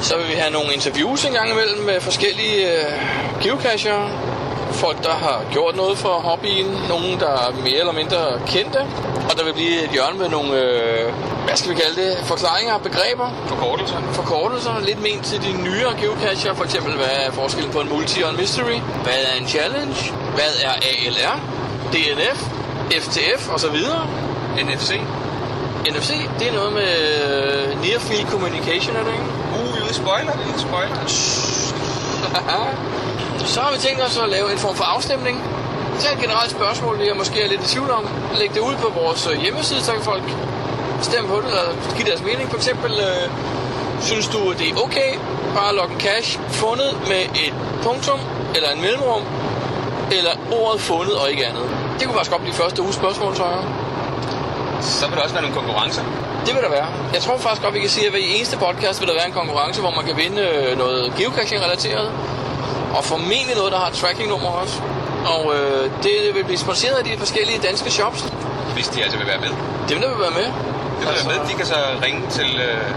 Så 0.03 0.17
vil 0.19 0.29
vi 0.29 0.37
have 0.43 0.53
nogle 0.53 0.75
interviews 0.75 1.25
en 1.25 1.33
gang 1.33 1.51
imellem 1.51 1.81
med 1.91 2.01
forskellige 2.01 2.59
øh, 2.73 2.93
geocacher. 3.43 3.99
Folk, 4.73 5.05
der 5.05 5.15
har 5.25 5.45
gjort 5.53 5.77
noget 5.77 5.99
for 5.99 6.09
hobbyen. 6.29 6.67
Nogen, 6.89 7.21
der 7.21 7.33
er 7.47 7.51
mere 7.67 7.81
eller 7.85 7.93
mindre 7.93 8.21
kendte. 8.47 8.81
Og 9.31 9.33
der 9.39 9.45
vil 9.45 9.53
blive 9.53 9.85
et 9.85 9.91
hjørne 9.91 10.19
med 10.19 10.29
nogle, 10.29 10.51
øh, 10.63 11.13
hvad 11.45 11.57
skal 11.57 11.71
vi 11.71 11.77
kalde 11.83 11.97
det, 12.03 12.13
forklaringer 12.33 12.75
og 12.75 12.83
begreber. 12.83 13.29
Forkortelser. 13.47 14.01
Forkortelser 14.13 14.75
lidt 14.89 15.03
ment 15.03 15.25
til 15.25 15.39
de 15.47 15.53
nyere 15.67 15.93
geocacher. 16.01 16.55
For 16.55 16.65
eksempel, 16.65 16.93
hvad 16.97 17.15
er 17.25 17.31
forskellen 17.31 17.73
på 17.73 17.81
en 17.81 17.89
multi 17.89 18.23
og 18.23 18.31
en 18.31 18.37
mystery? 18.37 18.79
Hvad 19.07 19.21
er 19.29 19.35
en 19.41 19.49
challenge? 19.49 19.97
Hvad 20.37 20.53
er 20.67 20.73
ALR? 20.91 21.35
DNF? 21.93 22.60
FTF 22.93 23.49
og 23.49 23.61
så 23.61 23.71
videre. 23.71 24.07
NFC. 24.57 25.01
NFC, 25.91 26.13
det 26.39 26.49
er 26.49 26.53
noget 26.53 26.73
med 26.73 26.83
øh, 26.83 27.83
Near 27.83 27.99
Field 27.99 28.31
Communication, 28.31 28.97
er 28.97 29.05
det 29.05 29.13
ikke? 29.13 29.25
Uh, 29.61 29.91
i 29.91 29.95
spoiler. 29.95 30.33
Er 30.33 30.57
i 30.57 30.59
spoiler. 30.59 30.97
Så 33.55 33.61
har 33.61 33.73
vi 33.73 33.79
tænkt 33.79 34.03
os 34.03 34.19
at 34.19 34.29
lave 34.29 34.53
en 34.53 34.59
form 34.59 34.77
for 34.77 34.85
afstemning. 34.85 35.45
Det 35.99 36.09
er 36.09 36.13
et 36.13 36.19
generelt 36.21 36.51
spørgsmål, 36.51 36.99
vi 36.99 37.09
er 37.09 37.15
måske 37.15 37.43
er 37.43 37.49
lidt 37.49 37.61
i 37.61 37.65
tvivl 37.75 37.91
om. 37.91 38.09
Læg 38.35 38.51
det 38.55 38.61
ud 38.61 38.75
på 38.75 38.89
vores 39.01 39.27
øh, 39.27 39.41
hjemmeside, 39.43 39.83
så 39.83 39.93
kan 39.93 40.03
folk 40.03 40.23
stemme 41.03 41.29
på 41.29 41.37
det, 41.37 41.45
eller 41.47 41.95
give 41.97 42.09
deres 42.09 42.23
mening. 42.23 42.51
For 42.51 42.57
eksempel, 42.57 42.93
øh, 42.93 43.31
synes 44.01 44.29
du, 44.29 44.53
det 44.59 44.69
er 44.69 44.75
okay 44.85 45.15
bare 45.55 45.69
at 45.69 45.75
logge 45.75 45.95
en 45.95 46.01
cash 46.01 46.39
fundet 46.49 46.99
med 47.09 47.23
et 47.47 47.55
punktum 47.83 48.21
eller 48.55 48.71
en 48.71 48.81
mellemrum, 48.81 49.23
eller 50.13 50.31
ordet 50.61 50.81
fundet 50.81 51.15
og 51.15 51.31
ikke 51.31 51.47
andet? 51.47 51.80
Det 52.01 52.09
kunne 52.09 52.17
faktisk 52.19 52.31
godt 52.37 52.43
blive 52.43 52.55
første 52.55 52.83
uges 52.83 52.97
spørgsmål, 52.97 53.35
tror 53.35 53.51
jeg. 53.57 53.63
Så 54.81 55.07
vil 55.09 55.17
der 55.17 55.23
også 55.23 55.35
være 55.35 55.45
nogle 55.47 55.59
konkurrencer. 55.61 56.03
Det 56.47 56.53
vil 56.55 56.63
der 56.67 56.71
være. 56.79 56.89
Jeg 57.15 57.23
tror 57.23 57.37
faktisk 57.39 57.63
godt, 57.63 57.75
vi 57.75 57.81
kan 57.81 57.93
sige, 57.97 58.07
at 58.07 58.13
hver 58.13 58.25
eneste 58.37 58.57
podcast 58.67 59.01
vil 59.01 59.09
der 59.09 59.15
være 59.15 59.27
en 59.27 59.37
konkurrence, 59.41 59.81
hvor 59.81 59.91
man 59.99 60.05
kan 60.09 60.17
vinde 60.17 60.43
øh, 60.43 60.79
noget 60.79 61.13
geocaching-relateret. 61.19 62.09
Og 62.97 63.05
formentlig 63.05 63.57
noget, 63.57 63.73
der 63.73 63.79
har 63.85 63.91
tracking-nummer 63.91 64.49
også. 64.63 64.77
Og 65.35 65.43
øh, 65.57 65.85
det 66.03 66.17
vil 66.35 66.45
blive 66.45 66.59
sponsoreret 66.59 66.97
af 67.03 67.05
de 67.05 67.19
forskellige 67.19 67.59
danske 67.69 67.91
shops. 67.91 68.21
Hvis 68.75 68.89
de 68.89 69.03
altså 69.05 69.19
vil 69.19 69.27
være 69.27 69.41
med. 69.41 69.53
Dem, 69.91 69.99
der 70.03 70.09
vil 70.13 70.21
være 70.27 70.37
med. 70.41 70.49
Det 70.99 71.05
vil 71.09 71.17
være 71.21 71.29
med. 71.33 71.49
De 71.51 71.55
kan 71.55 71.67
så 71.67 71.79
ringe 72.05 72.21
til 72.31 72.51
øh, 72.67 72.91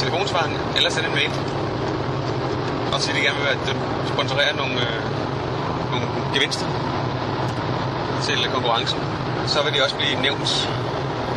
telefonsvaren 0.00 0.52
eller 0.76 0.90
sende 0.90 1.08
en 1.08 1.14
mail. 1.14 1.30
Og 2.92 3.00
sige, 3.00 3.12
at 3.12 3.16
de 3.18 3.24
gerne 3.26 3.38
vil 3.38 3.46
være, 3.50 3.76
sponsorere 4.14 4.56
nogle, 4.56 4.74
øh, 4.74 4.98
nogle 5.92 6.06
gevinster 6.34 6.66
til 8.22 8.38
konkurrencen. 8.52 8.98
Så 9.46 9.62
vil 9.62 9.74
de 9.74 9.82
også 9.84 9.96
blive 9.96 10.22
nævnt 10.22 10.68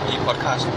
i 0.09 0.15
podcasten. 0.27 0.71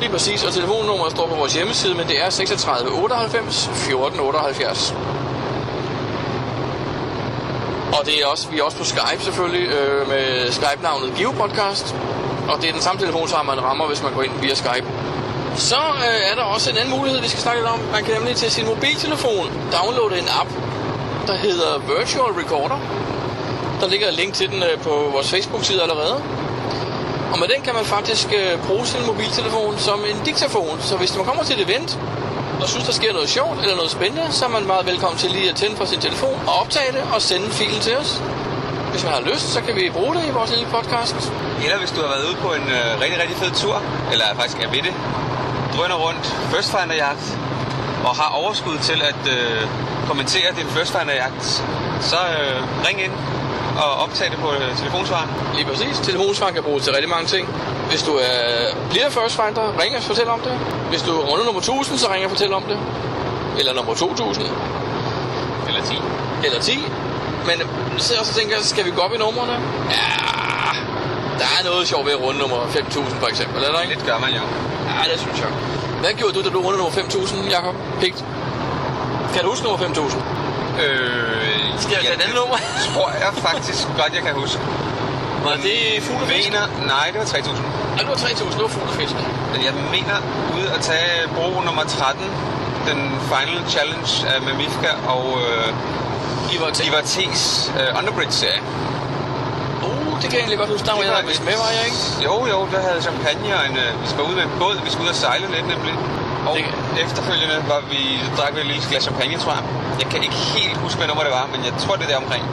Lige 0.00 0.10
præcis. 0.10 0.44
Og 0.44 0.52
telefonnummeret 0.52 1.12
står 1.12 1.26
på 1.28 1.34
vores 1.34 1.54
hjemmeside, 1.54 1.94
men 1.94 2.06
det 2.08 2.24
er 2.24 2.30
36 2.30 2.90
98 2.90 3.70
14 3.74 4.20
78. 4.20 4.94
Og 7.98 8.06
det 8.06 8.14
er 8.22 8.26
også, 8.26 8.48
vi 8.48 8.58
er 8.58 8.62
også 8.62 8.78
på 8.78 8.84
Skype 8.84 9.22
selvfølgelig, 9.22 9.68
øh, 9.68 10.08
med 10.08 10.52
Skype-navnet 10.52 11.14
GeoPodcast. 11.18 11.94
Og 12.48 12.60
det 12.60 12.68
er 12.68 12.72
den 12.72 12.82
samme 12.82 13.00
telefonsvar, 13.00 13.42
man 13.42 13.62
rammer, 13.62 13.86
hvis 13.86 14.02
man 14.02 14.12
går 14.12 14.22
ind 14.22 14.32
via 14.40 14.54
Skype. 14.54 14.86
Så 15.56 15.82
øh, 16.08 16.30
er 16.30 16.34
der 16.34 16.42
også 16.42 16.70
en 16.70 16.76
anden 16.76 16.94
mulighed, 16.98 17.20
vi 17.20 17.28
skal 17.28 17.40
snakke 17.40 17.60
lidt 17.60 17.70
om. 17.70 17.80
Man 17.92 18.04
kan 18.04 18.14
nemlig 18.14 18.36
til 18.36 18.50
sin 18.50 18.66
mobiltelefon 18.66 19.46
downloade 19.76 20.18
en 20.18 20.28
app, 20.40 20.50
der 21.26 21.36
hedder 21.36 21.78
Virtual 21.78 22.32
Recorder. 22.40 22.78
Der 23.80 23.88
ligger 23.88 24.08
et 24.08 24.14
link 24.14 24.34
til 24.34 24.50
den 24.50 24.62
øh, 24.62 24.78
på 24.82 25.08
vores 25.12 25.30
Facebook-side 25.30 25.82
allerede. 25.82 26.14
Og 27.32 27.38
med 27.40 27.48
den 27.48 27.62
kan 27.66 27.74
man 27.74 27.84
faktisk 27.84 28.28
øh, 28.40 28.66
bruge 28.66 28.86
sin 28.86 29.06
mobiltelefon 29.06 29.78
som 29.78 29.98
en 30.10 30.18
diktafon. 30.24 30.76
Så 30.80 30.96
hvis 30.96 31.16
man 31.16 31.24
kommer 31.26 31.42
til 31.44 31.60
et 31.60 31.70
event, 31.70 31.98
og 32.62 32.68
synes, 32.68 32.86
der 32.86 32.92
sker 32.92 33.12
noget 33.12 33.28
sjovt 33.28 33.58
eller 33.62 33.76
noget 33.76 33.90
spændende, 33.90 34.26
så 34.30 34.44
er 34.44 34.48
man 34.48 34.66
meget 34.66 34.86
velkommen 34.86 35.18
til 35.18 35.30
lige 35.30 35.50
at 35.50 35.56
tænde 35.56 35.76
på 35.76 35.86
sin 35.86 36.00
telefon 36.00 36.40
og 36.46 36.54
optage 36.62 36.92
det 36.92 37.04
og 37.14 37.22
sende 37.22 37.50
filen 37.50 37.80
til 37.80 37.96
os. 37.96 38.22
Hvis 38.90 39.04
man 39.04 39.12
har 39.12 39.20
lyst, 39.20 39.46
så 39.54 39.60
kan 39.60 39.76
vi 39.76 39.90
bruge 39.90 40.14
det 40.14 40.24
i 40.30 40.30
vores 40.30 40.50
lille 40.50 40.66
podcast. 40.76 41.32
Eller 41.64 41.78
hvis 41.78 41.90
du 41.90 42.00
har 42.00 42.08
været 42.14 42.24
ude 42.28 42.36
på 42.46 42.48
en 42.58 42.66
øh, 42.78 43.00
rigtig, 43.02 43.18
rigtig 43.22 43.36
fed 43.36 43.50
tur, 43.62 43.76
eller 44.12 44.24
faktisk 44.40 44.58
er 44.64 44.70
ved 44.70 44.82
det, 44.88 44.94
drøner 45.74 45.98
rundt 46.06 46.24
First 46.52 46.70
Finder 46.74 46.96
jagt, 47.06 47.26
og 48.06 48.12
har 48.20 48.30
overskud 48.42 48.78
til 48.78 49.02
at 49.10 49.22
øh, 49.36 49.62
kommentere 50.08 50.48
din 50.58 50.68
First 50.76 50.92
Finder 50.96 51.14
jagt, 51.14 51.44
så 52.10 52.20
øh, 52.38 52.58
ring 52.86 52.98
ind 53.06 53.12
og 53.82 53.90
optag 54.04 54.30
det 54.30 54.38
på 54.38 54.52
øh, 54.52 54.76
telefonsvaren. 54.76 55.30
Lige 55.54 55.66
præcis. 55.70 55.98
Telefonsvaren 55.98 56.54
kan 56.54 56.62
bruges 56.62 56.84
til 56.84 56.92
rigtig 56.92 57.10
mange 57.10 57.26
ting. 57.26 57.48
Hvis 57.90 58.02
du 58.02 58.12
er, 58.12 58.40
bliver 58.90 59.10
first 59.10 59.36
finder, 59.36 59.64
ring 59.82 59.96
og 59.96 60.02
fortæl 60.02 60.28
om 60.28 60.40
det. 60.40 60.52
Hvis 60.90 61.02
du 61.02 61.10
er 61.20 61.24
rundet 61.30 61.44
nummer 61.46 61.60
1000, 61.60 61.98
så 61.98 62.06
ring 62.12 62.24
og 62.24 62.30
fortæl 62.30 62.52
om 62.52 62.62
det. 62.62 62.78
Eller 63.58 63.72
nummer 63.74 63.94
2000. 63.94 64.46
Eller 65.68 65.82
10. 65.82 66.00
Eller 66.44 66.60
10. 66.60 66.78
Men 67.48 67.56
så 67.98 68.12
jeg 68.12 68.20
også 68.20 68.32
og 68.32 68.38
tænker, 68.40 68.56
skal 68.62 68.84
vi 68.84 68.90
gå 68.90 69.00
op 69.00 69.14
i 69.14 69.18
numrene? 69.18 69.52
Ja, 69.96 70.08
der 71.40 71.48
er 71.58 71.64
noget 71.64 71.88
sjovt 71.88 72.06
ved 72.06 72.12
at 72.12 72.20
runde 72.22 72.38
nummer 72.40 72.58
5000 72.70 73.20
for 73.20 73.26
eksempel, 73.26 73.64
er 73.64 73.72
der 73.72 73.80
ikke? 73.80 73.94
Lidt 73.94 74.06
gør 74.06 74.18
man 74.18 74.30
jo. 74.30 74.44
Ja, 74.90 75.12
det 75.12 75.20
synes 75.20 75.38
jeg. 75.40 75.48
Hvad 76.00 76.12
gjorde 76.12 76.34
du, 76.34 76.40
da 76.42 76.48
du 76.48 76.58
rundede 76.58 76.76
nummer 76.82 76.92
5000, 76.92 77.48
Jacob? 77.54 77.74
Pigt. 78.00 78.24
Kan 79.34 79.42
du 79.42 79.48
huske 79.50 79.64
nummer 79.64 79.78
5000? 79.78 80.22
Øh, 80.82 81.80
Skal 81.84 81.92
jeg 81.96 82.02
tage 82.02 82.16
et 82.18 82.22
andet 82.24 82.36
nummer? 82.42 82.58
tror 82.92 83.08
jeg 83.24 83.32
faktisk 83.48 83.80
godt, 84.00 84.12
jeg 84.18 84.22
kan 84.26 84.34
huske. 84.42 84.60
Var 85.46 85.56
det 85.66 85.78
fugl 86.06 86.22
og 86.22 86.28
fisk? 86.28 86.48
Mener, 86.48 86.64
nej, 86.92 87.06
det 87.12 87.18
var 87.22 87.26
3000. 87.26 87.66
Ja, 87.96 88.00
det 88.04 88.10
var 88.14 88.14
3000, 88.14 88.52
det 88.58 88.62
var 88.66 88.72
fugl 88.76 88.88
og 88.92 88.96
fisk. 89.02 89.14
Men 89.52 89.60
jeg 89.68 89.74
mener 89.96 90.16
ude 90.56 90.68
at 90.76 90.80
tage 90.90 91.28
bro 91.36 91.48
nummer 91.68 91.84
13, 91.84 92.24
den 92.88 93.00
final 93.32 93.60
challenge 93.74 94.10
af 94.32 94.38
Mamifka 94.46 94.90
og 95.14 95.24
øh, 95.44 95.68
I 96.54 96.56
var 96.62 96.70
til... 96.76 96.84
Ivar 96.88 97.02
T's 97.12 97.42
øh, 97.80 97.98
Underbridge-serie. 97.98 98.62
Uh, 99.86 100.12
det 100.20 100.26
kan 100.30 100.34
jeg 100.38 100.44
egentlig 100.44 100.58
godt 100.62 100.70
huske. 100.74 100.86
Der 100.88 100.94
var 100.96 101.02
jeg 101.02 101.24
vist 101.32 101.44
med, 101.48 101.56
var 101.64 101.72
jeg 101.78 101.84
ikke? 101.90 102.00
Jo, 102.26 102.34
jo, 102.52 102.58
der 102.72 102.80
havde 102.86 102.98
champagne, 103.08 103.48
og 103.58 103.62
en, 103.70 103.76
øh, 103.84 103.90
vi 104.02 104.06
skulle 104.10 104.26
ud 104.30 104.34
med 104.38 104.44
en 104.48 104.54
båd, 104.60 104.76
vi 104.86 104.90
skulle 104.92 105.06
ud 105.08 105.12
og 105.16 105.20
sejle 105.26 105.46
lidt 105.54 105.66
nemlig. 105.74 105.94
Og 106.48 106.56
Det- 106.56 107.02
efterfølgende 107.04 107.56
var 107.72 107.80
vi, 107.92 108.00
drak 108.38 108.50
vi 108.54 108.60
et 108.60 108.66
lille 108.66 108.82
glas 108.90 109.02
champagne, 109.08 109.36
tror 109.42 109.52
jeg. 109.58 109.62
Jeg 110.02 110.08
kan 110.12 110.20
ikke 110.26 110.34
helt 110.56 110.76
huske, 110.84 110.96
hvad 110.98 111.08
nummer 111.10 111.24
det 111.28 111.32
var, 111.38 111.46
men 111.54 111.60
jeg 111.68 111.72
tror, 111.82 111.94
det 111.98 112.04
er 112.04 112.08
der 112.14 112.16
omkring. 112.24 112.44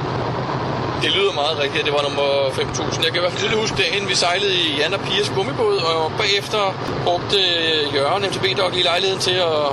Det 1.04 1.12
lyder 1.18 1.34
meget 1.42 1.56
rigtigt, 1.64 1.86
det 1.88 1.94
var 1.98 2.04
nummer 2.10 2.28
5000. 2.54 3.04
Jeg 3.06 3.12
kan 3.12 3.20
i 3.22 3.24
hvert 3.24 3.32
fald 3.34 3.42
tydeligt 3.42 3.62
huske 3.62 3.78
dagen, 3.84 4.02
vi 4.12 4.16
sejlede 4.26 4.54
i 4.64 4.66
Jan 4.80 4.94
og 4.98 5.00
Pias 5.08 5.30
gummibåd, 5.36 5.78
og 5.92 6.12
bagefter 6.22 6.62
brugte 7.06 7.38
Jørgen 7.96 8.24
MTB 8.32 8.46
dog 8.60 8.70
lige 8.72 8.84
lejligheden 8.92 9.22
til 9.28 9.38
at 9.52 9.64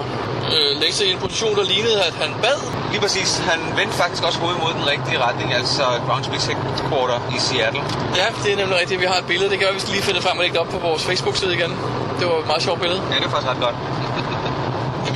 øh, 0.54 0.70
lægge 0.80 0.94
sig 0.98 1.06
i 1.08 1.12
en 1.12 1.18
position, 1.24 1.52
der 1.56 1.64
lignede, 1.74 1.98
at 2.08 2.14
han 2.22 2.30
bad. 2.42 2.58
Lige 2.92 3.00
præcis. 3.00 3.30
Han 3.50 3.60
vendte 3.78 3.94
faktisk 4.02 4.22
også 4.28 4.38
hovedet 4.38 4.60
mod 4.64 4.72
den 4.78 4.86
rigtige 4.92 5.18
retning, 5.26 5.48
altså 5.54 5.82
Groundspeak 6.06 6.42
Headquarter 6.48 7.18
i 7.36 7.38
Seattle. 7.46 7.82
Ja, 8.20 8.26
det 8.44 8.52
er 8.52 8.56
nemlig 8.56 8.76
rigtigt. 8.80 9.00
Vi 9.00 9.06
har 9.12 9.18
et 9.24 9.26
billede. 9.32 9.48
Det 9.50 9.58
kan 9.58 9.64
være, 9.68 9.74
vi 9.74 9.80
skal 9.84 9.92
lige 9.92 10.06
finde 10.08 10.20
frem 10.26 10.36
og 10.38 10.42
lægge 10.44 10.54
det 10.56 10.62
op 10.64 10.70
på 10.76 10.78
vores 10.88 11.02
Facebook-side 11.08 11.52
igen. 11.58 11.72
Det 12.18 12.24
var 12.30 12.36
et 12.44 12.46
meget 12.52 12.62
sjovt 12.62 12.80
billede. 12.80 13.00
Ja, 13.10 13.16
det 13.20 13.24
er 13.24 13.30
faktisk 13.30 13.50
ret 13.52 13.60
godt. 13.66 13.76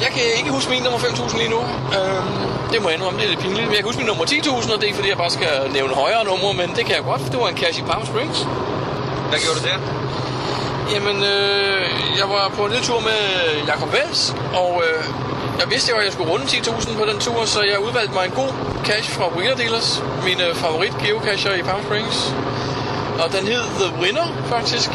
Jeg 0.04 0.10
kan 0.14 0.22
ikke 0.38 0.50
huske 0.50 0.70
min 0.70 0.82
nummer 0.82 0.98
5000 0.98 1.40
lige 1.42 1.50
nu. 1.56 1.60
Øhm, 1.96 2.32
det 2.72 2.78
må 2.82 2.86
jeg 2.88 2.96
indrømme, 2.98 3.18
det 3.20 3.24
er 3.26 3.30
lidt 3.34 3.42
pinligt. 3.46 3.66
Men 3.68 3.74
jeg 3.76 3.82
kan 3.82 3.88
huske 3.90 4.00
min 4.02 4.10
nummer 4.12 4.24
10.000, 4.24 4.74
og 4.74 4.80
det 4.80 4.90
er 4.90 4.94
fordi, 4.94 5.08
jeg 5.08 5.20
bare 5.24 5.30
skal 5.38 5.52
nævne 5.78 5.94
højere 5.94 6.24
numre, 6.30 6.50
men 6.60 6.68
det 6.76 6.82
kan 6.86 6.94
jeg 6.98 7.04
godt. 7.10 7.22
Det 7.32 7.38
var 7.42 7.48
en 7.48 7.58
cash 7.62 7.76
i 7.82 7.84
Palm 7.90 8.04
Springs. 8.10 8.38
Hvad 9.30 9.38
gjorde 9.44 9.58
du 9.60 9.64
der? 9.70 9.78
Jamen, 10.94 11.16
øh, 11.34 11.82
jeg 12.20 12.26
var 12.34 12.44
på 12.56 12.62
en 12.64 12.70
lille 12.72 12.84
tur 12.88 13.00
med 13.10 13.20
Jacob 13.70 13.90
Vels, 13.96 14.20
og 14.62 14.82
øh, 14.86 15.04
jeg 15.60 15.66
vidste 15.70 15.90
jo, 15.92 15.96
at 16.00 16.04
jeg 16.04 16.12
skulle 16.12 16.30
runde 16.32 16.44
10.000 16.44 16.98
på 17.00 17.04
den 17.10 17.18
tur, 17.26 17.44
så 17.44 17.60
jeg 17.62 17.78
udvalgte 17.86 18.14
mig 18.14 18.24
en 18.24 18.34
god 18.42 18.52
cash 18.84 19.08
fra 19.16 19.26
Wheeler 19.36 19.56
Dealers, 19.56 20.02
mine 20.24 20.44
favorit 20.54 20.94
geocacher 21.04 21.54
i 21.54 21.62
Palm 21.62 21.82
Springs. 21.86 22.34
Og 23.18 23.32
den 23.32 23.46
hed 23.46 23.62
The 23.80 24.00
Winner, 24.00 24.26
faktisk. 24.48 24.90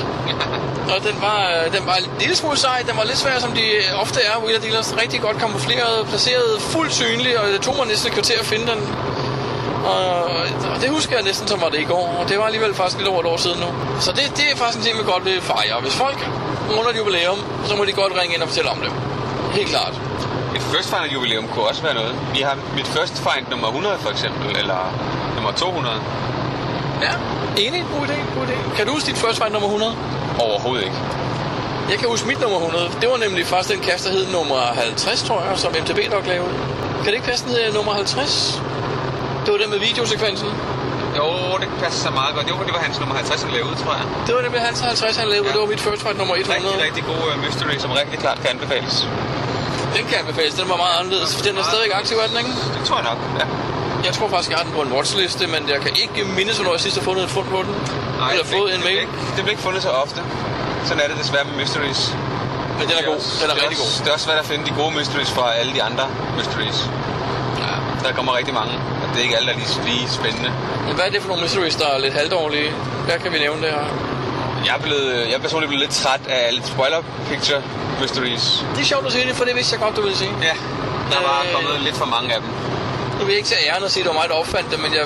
Og 0.95 1.03
den 1.03 1.21
var, 1.21 1.41
øh, 1.55 1.73
den 1.77 1.85
var 1.85 1.95
en 1.95 2.09
lille 2.19 2.35
smule 2.35 2.57
sej, 2.57 2.83
den 2.89 2.97
var 2.97 3.03
lidt 3.03 3.17
svær, 3.17 3.39
som 3.39 3.51
de 3.51 3.65
ofte 4.03 4.19
er, 4.21 4.37
Wheeler 4.43 4.61
Dealers. 4.61 4.95
Rigtig 5.01 5.21
godt 5.21 5.37
kamufleret, 5.37 6.07
placeret, 6.09 6.61
fuldt 6.61 6.93
synlig, 6.93 7.39
og 7.39 7.47
det 7.47 7.61
tog 7.61 7.75
mig 7.77 7.87
næsten 7.87 8.07
et 8.07 8.13
kvarter 8.13 8.39
at 8.39 8.45
finde 8.45 8.67
den. 8.71 8.79
Og, 9.85 10.23
og 10.73 10.77
det 10.81 10.89
husker 10.89 11.15
jeg 11.15 11.23
næsten, 11.23 11.47
som 11.47 11.61
var 11.61 11.69
det 11.69 11.79
i 11.79 11.83
går. 11.83 12.15
Og 12.19 12.29
det 12.29 12.37
var 12.39 12.45
alligevel 12.45 12.73
faktisk 12.73 12.97
lidt 12.97 13.09
over 13.09 13.19
et 13.19 13.25
år 13.25 13.37
siden 13.37 13.59
nu. 13.59 13.69
Så 13.99 14.11
det, 14.11 14.23
det 14.37 14.45
er 14.51 14.55
faktisk 14.55 14.77
en 14.77 14.83
ting, 14.83 14.97
vi 14.99 15.03
godt 15.03 15.25
vil 15.25 15.41
fejre. 15.41 15.81
Hvis 15.81 15.95
folk 15.95 16.19
runder 16.75 16.91
et 16.91 16.97
jubilæum, 16.97 17.39
så 17.65 17.75
må 17.75 17.85
de 17.85 17.91
godt 17.91 18.13
ringe 18.19 18.35
ind 18.35 18.41
og 18.41 18.49
fortælle 18.49 18.69
om 18.69 18.79
det. 18.85 18.91
Helt 19.51 19.69
klart. 19.69 19.93
Et 20.55 20.61
First 20.61 20.89
Finder 20.89 21.13
jubilæum 21.13 21.47
kunne 21.47 21.65
også 21.65 21.81
være 21.81 21.93
noget. 21.93 22.15
Vi 22.33 22.41
har 22.41 22.55
mit 22.75 22.87
First 22.87 23.15
Find 23.25 23.45
nummer 23.49 23.67
100 23.67 23.95
for 23.99 24.09
eksempel, 24.09 24.57
eller 24.61 24.79
nummer 25.35 25.51
200. 25.51 26.01
Ja, 27.01 27.13
enig. 27.65 27.85
God 27.93 28.07
idé, 28.07 28.17
god 28.37 28.45
idé. 28.47 28.75
Kan 28.77 28.85
du 28.87 28.91
huske 28.93 29.07
dit 29.07 29.17
first 29.17 29.37
find 29.43 29.53
nummer 29.53 29.69
100? 29.69 29.95
Overhovedet 30.39 30.83
ikke. 30.85 30.97
Jeg 31.91 31.97
kan 31.99 32.07
huske 32.09 32.27
mit 32.27 32.41
nummer 32.41 32.59
100. 32.59 32.91
Det 33.01 33.09
var 33.09 33.17
nemlig 33.17 33.45
faktisk 33.45 33.69
den 33.73 33.81
kast, 33.89 34.05
der 34.05 34.11
hed 34.11 34.25
nummer 34.37 34.61
50, 34.75 35.23
tror 35.23 35.39
jeg, 35.47 35.57
som 35.63 35.71
MTB 35.83 35.99
nok 36.15 36.25
lavede. 36.27 36.53
Kan 37.03 37.05
det 37.05 37.13
ikke 37.13 37.25
passe, 37.31 37.45
den 37.45 37.73
nummer 37.73 37.93
50? 37.93 38.61
Det 39.43 39.49
var 39.53 39.59
den 39.63 39.69
med 39.69 39.79
videosekvensen. 39.79 40.49
Jo, 41.17 41.27
det 41.61 41.69
passer 41.83 41.99
så 42.07 42.11
meget 42.19 42.35
godt. 42.35 42.49
Jo, 42.51 42.55
det 42.67 42.73
var 42.77 42.81
hans 42.87 42.99
nummer 42.99 43.15
50, 43.15 43.43
han 43.43 43.51
lavede, 43.57 43.75
tror 43.83 43.93
jeg. 43.99 44.05
Det 44.27 44.35
var 44.35 44.41
nemlig 44.41 44.61
hans 44.61 44.79
50, 44.79 45.17
han 45.21 45.27
lavede. 45.33 45.47
Ja. 45.47 45.53
Det 45.53 45.61
var 45.61 45.69
mit 45.73 45.81
first 45.87 46.01
find 46.07 46.17
nummer 46.21 46.35
100. 46.35 46.55
Rigtig, 46.55 46.85
rigtig 46.87 47.03
god 47.11 47.21
uh, 47.29 47.35
mystery, 47.45 47.75
som 47.83 47.91
rigtig 48.01 48.19
klart 48.19 48.37
kan 48.41 48.49
anbefales. 48.55 48.95
Den 49.95 50.03
kan 50.09 50.15
anbefales. 50.23 50.53
Den 50.61 50.69
var 50.69 50.77
meget 50.83 50.95
anderledes. 50.99 51.29
Den 51.47 51.57
er 51.57 51.63
stadig 51.71 51.89
aktiv, 52.01 52.15
er 52.23 52.27
den 52.31 52.37
ikke? 52.43 52.51
Det 52.75 52.81
tror 52.87 52.97
jeg 52.99 53.05
nok, 53.11 53.19
ja. 53.41 53.45
Jeg 54.07 54.13
tror 54.17 54.27
faktisk, 54.33 54.49
jeg 54.51 54.57
har 54.59 54.65
den 54.67 54.73
på 54.79 54.81
en 54.87 54.91
watchliste, 54.97 55.43
men 55.53 55.61
jeg 55.73 55.79
kan 55.85 55.91
ikke 56.03 56.19
mindes, 56.37 56.55
hvornår 56.57 56.71
jeg 56.77 56.83
sidst 56.85 56.95
har 56.99 57.03
fundet 57.09 57.23
et 57.27 57.31
fund 57.37 57.47
på 57.55 57.59
den. 57.67 57.73
Eller 58.31 58.43
det, 58.43 58.51
fået 58.57 58.67
det, 58.69 58.75
en 58.75 58.81
det, 58.81 58.89
mail. 58.89 58.99
ikke, 59.03 59.15
det 59.35 59.41
bliver 59.43 59.49
ikke 59.55 59.65
fundet 59.69 59.81
så 59.87 59.91
ofte. 60.03 60.19
Sådan 60.87 61.01
er 61.03 61.07
det 61.11 61.17
desværre 61.23 61.45
med 61.49 61.55
mysteries. 61.61 62.01
Men 62.79 62.83
den 62.89 62.95
er 63.01 63.05
god. 63.11 63.21
Den 63.41 63.45
er 63.49 63.53
det 63.53 63.63
rigtig 63.63 63.77
god. 63.83 63.91
Det 64.03 64.07
er 64.09 64.13
også 64.17 64.25
svært 64.29 64.39
at 64.43 64.47
finde 64.51 64.63
de 64.69 64.73
gode 64.81 64.91
mysteries 64.99 65.31
fra 65.37 65.45
alle 65.59 65.71
de 65.77 65.81
andre 65.89 66.05
mysteries. 66.37 66.79
Ja. 67.63 67.73
Der 68.05 68.11
kommer 68.17 68.31
rigtig 68.39 68.53
mange, 68.61 68.73
og 69.01 69.05
det 69.11 69.17
er 69.21 69.23
ikke 69.27 69.35
alle, 69.37 69.47
der 69.49 69.53
er 69.57 69.59
lige, 69.63 69.73
lige 69.89 70.05
spændende. 70.19 70.51
Men 70.87 70.93
hvad 70.97 71.05
er 71.05 71.11
det 71.15 71.21
for 71.23 71.29
nogle 71.31 71.43
mysteries, 71.45 71.75
der 71.81 71.87
er 71.93 71.97
lidt 72.05 72.13
halvdårlige? 72.19 72.69
Hvad 73.07 73.17
kan 73.23 73.29
vi 73.33 73.39
nævne 73.45 73.61
der? 73.67 73.79
Jeg 74.67 74.73
er, 74.79 74.81
blevet, 74.87 75.13
jeg 75.29 75.35
er 75.39 75.43
personligt 75.47 75.69
blevet 75.69 75.83
lidt 75.85 75.95
træt 76.01 76.21
af 76.35 76.39
alle 76.47 76.59
spoiler 76.73 76.99
picture 77.29 77.61
mysteries. 78.01 78.45
Det 78.75 78.81
er 78.81 78.85
sjovt 78.93 79.05
at 79.05 79.11
sige 79.15 79.25
det, 79.29 79.35
for 79.35 79.45
det 79.45 79.55
vidste 79.55 79.71
jeg 79.75 79.81
godt, 79.85 79.95
du 79.97 80.01
ville 80.01 80.17
sige. 80.17 80.31
Ja, 80.49 80.55
der 81.13 81.19
var 81.29 81.37
Øh. 81.45 81.53
kommet 81.55 81.73
lidt 81.87 81.97
for 82.01 82.05
mange 82.15 82.33
af 82.35 82.39
dem. 82.41 82.49
Vil 83.27 83.33
jeg 83.33 83.41
ikke 83.43 83.53
tage 83.55 83.63
æren 83.69 83.83
og 83.83 83.91
sige, 83.91 84.01
at 84.01 84.05
det 84.05 84.15
var 84.15 84.19
mig, 84.21 84.29
der 84.29 84.35
opfandt 84.43 84.67
det, 84.71 84.79
men 84.85 84.91
jeg 84.99 85.05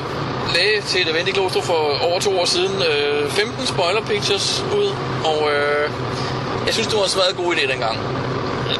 lagde 0.55 0.81
til 0.91 1.01
et 1.03 1.09
event 1.13 1.27
i 1.31 1.33
Glostrup 1.37 1.63
for 1.71 1.81
over 2.09 2.19
to 2.19 2.31
år 2.41 2.45
siden 2.55 2.75
øh, 2.89 3.31
15 3.31 3.65
spoiler 3.73 4.01
pictures 4.11 4.47
ud, 4.79 4.87
og 5.31 5.39
øh, 5.53 5.85
jeg 6.65 6.73
synes, 6.73 6.87
det 6.87 6.97
var 6.97 7.03
en 7.03 7.13
smadret 7.15 7.35
god 7.41 7.49
idé 7.55 7.63
dengang. 7.73 7.95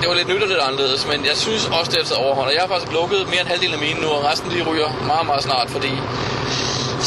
Det 0.02 0.08
var 0.10 0.16
lidt 0.20 0.30
nyt 0.34 0.44
og 0.46 0.50
lidt 0.54 0.64
anderledes, 0.70 1.02
men 1.12 1.20
jeg 1.30 1.38
synes 1.46 1.64
også, 1.78 1.90
det 1.92 1.98
har 2.02 2.08
taget 2.10 2.22
overhånd. 2.26 2.48
Og 2.50 2.54
jeg 2.56 2.62
har 2.64 2.70
faktisk 2.74 2.92
lukket 3.00 3.20
mere 3.32 3.42
end 3.44 3.50
halvdelen 3.54 3.76
af 3.80 3.82
mine 3.88 4.00
nu, 4.04 4.10
og 4.18 4.22
resten 4.30 4.48
de 4.56 4.62
ryger 4.70 4.90
meget, 5.12 5.26
meget 5.32 5.44
snart, 5.48 5.68
fordi 5.76 5.94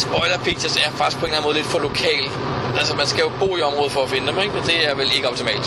spoiler 0.04 0.38
pictures 0.46 0.76
er 0.86 0.90
faktisk 1.00 1.16
på 1.20 1.24
en 1.26 1.30
eller 1.30 1.38
anden 1.38 1.48
måde 1.48 1.56
lidt 1.60 1.70
for 1.74 1.80
lokal. 1.88 2.24
Altså, 2.80 2.92
man 3.00 3.06
skal 3.12 3.22
jo 3.26 3.30
bo 3.42 3.48
i 3.60 3.62
området 3.68 3.92
for 3.96 4.02
at 4.06 4.10
finde 4.14 4.26
dem, 4.30 4.36
ikke? 4.44 4.54
men 4.56 4.62
det 4.70 4.78
er 4.88 4.94
vel 5.00 5.10
ikke 5.16 5.28
optimalt. 5.32 5.66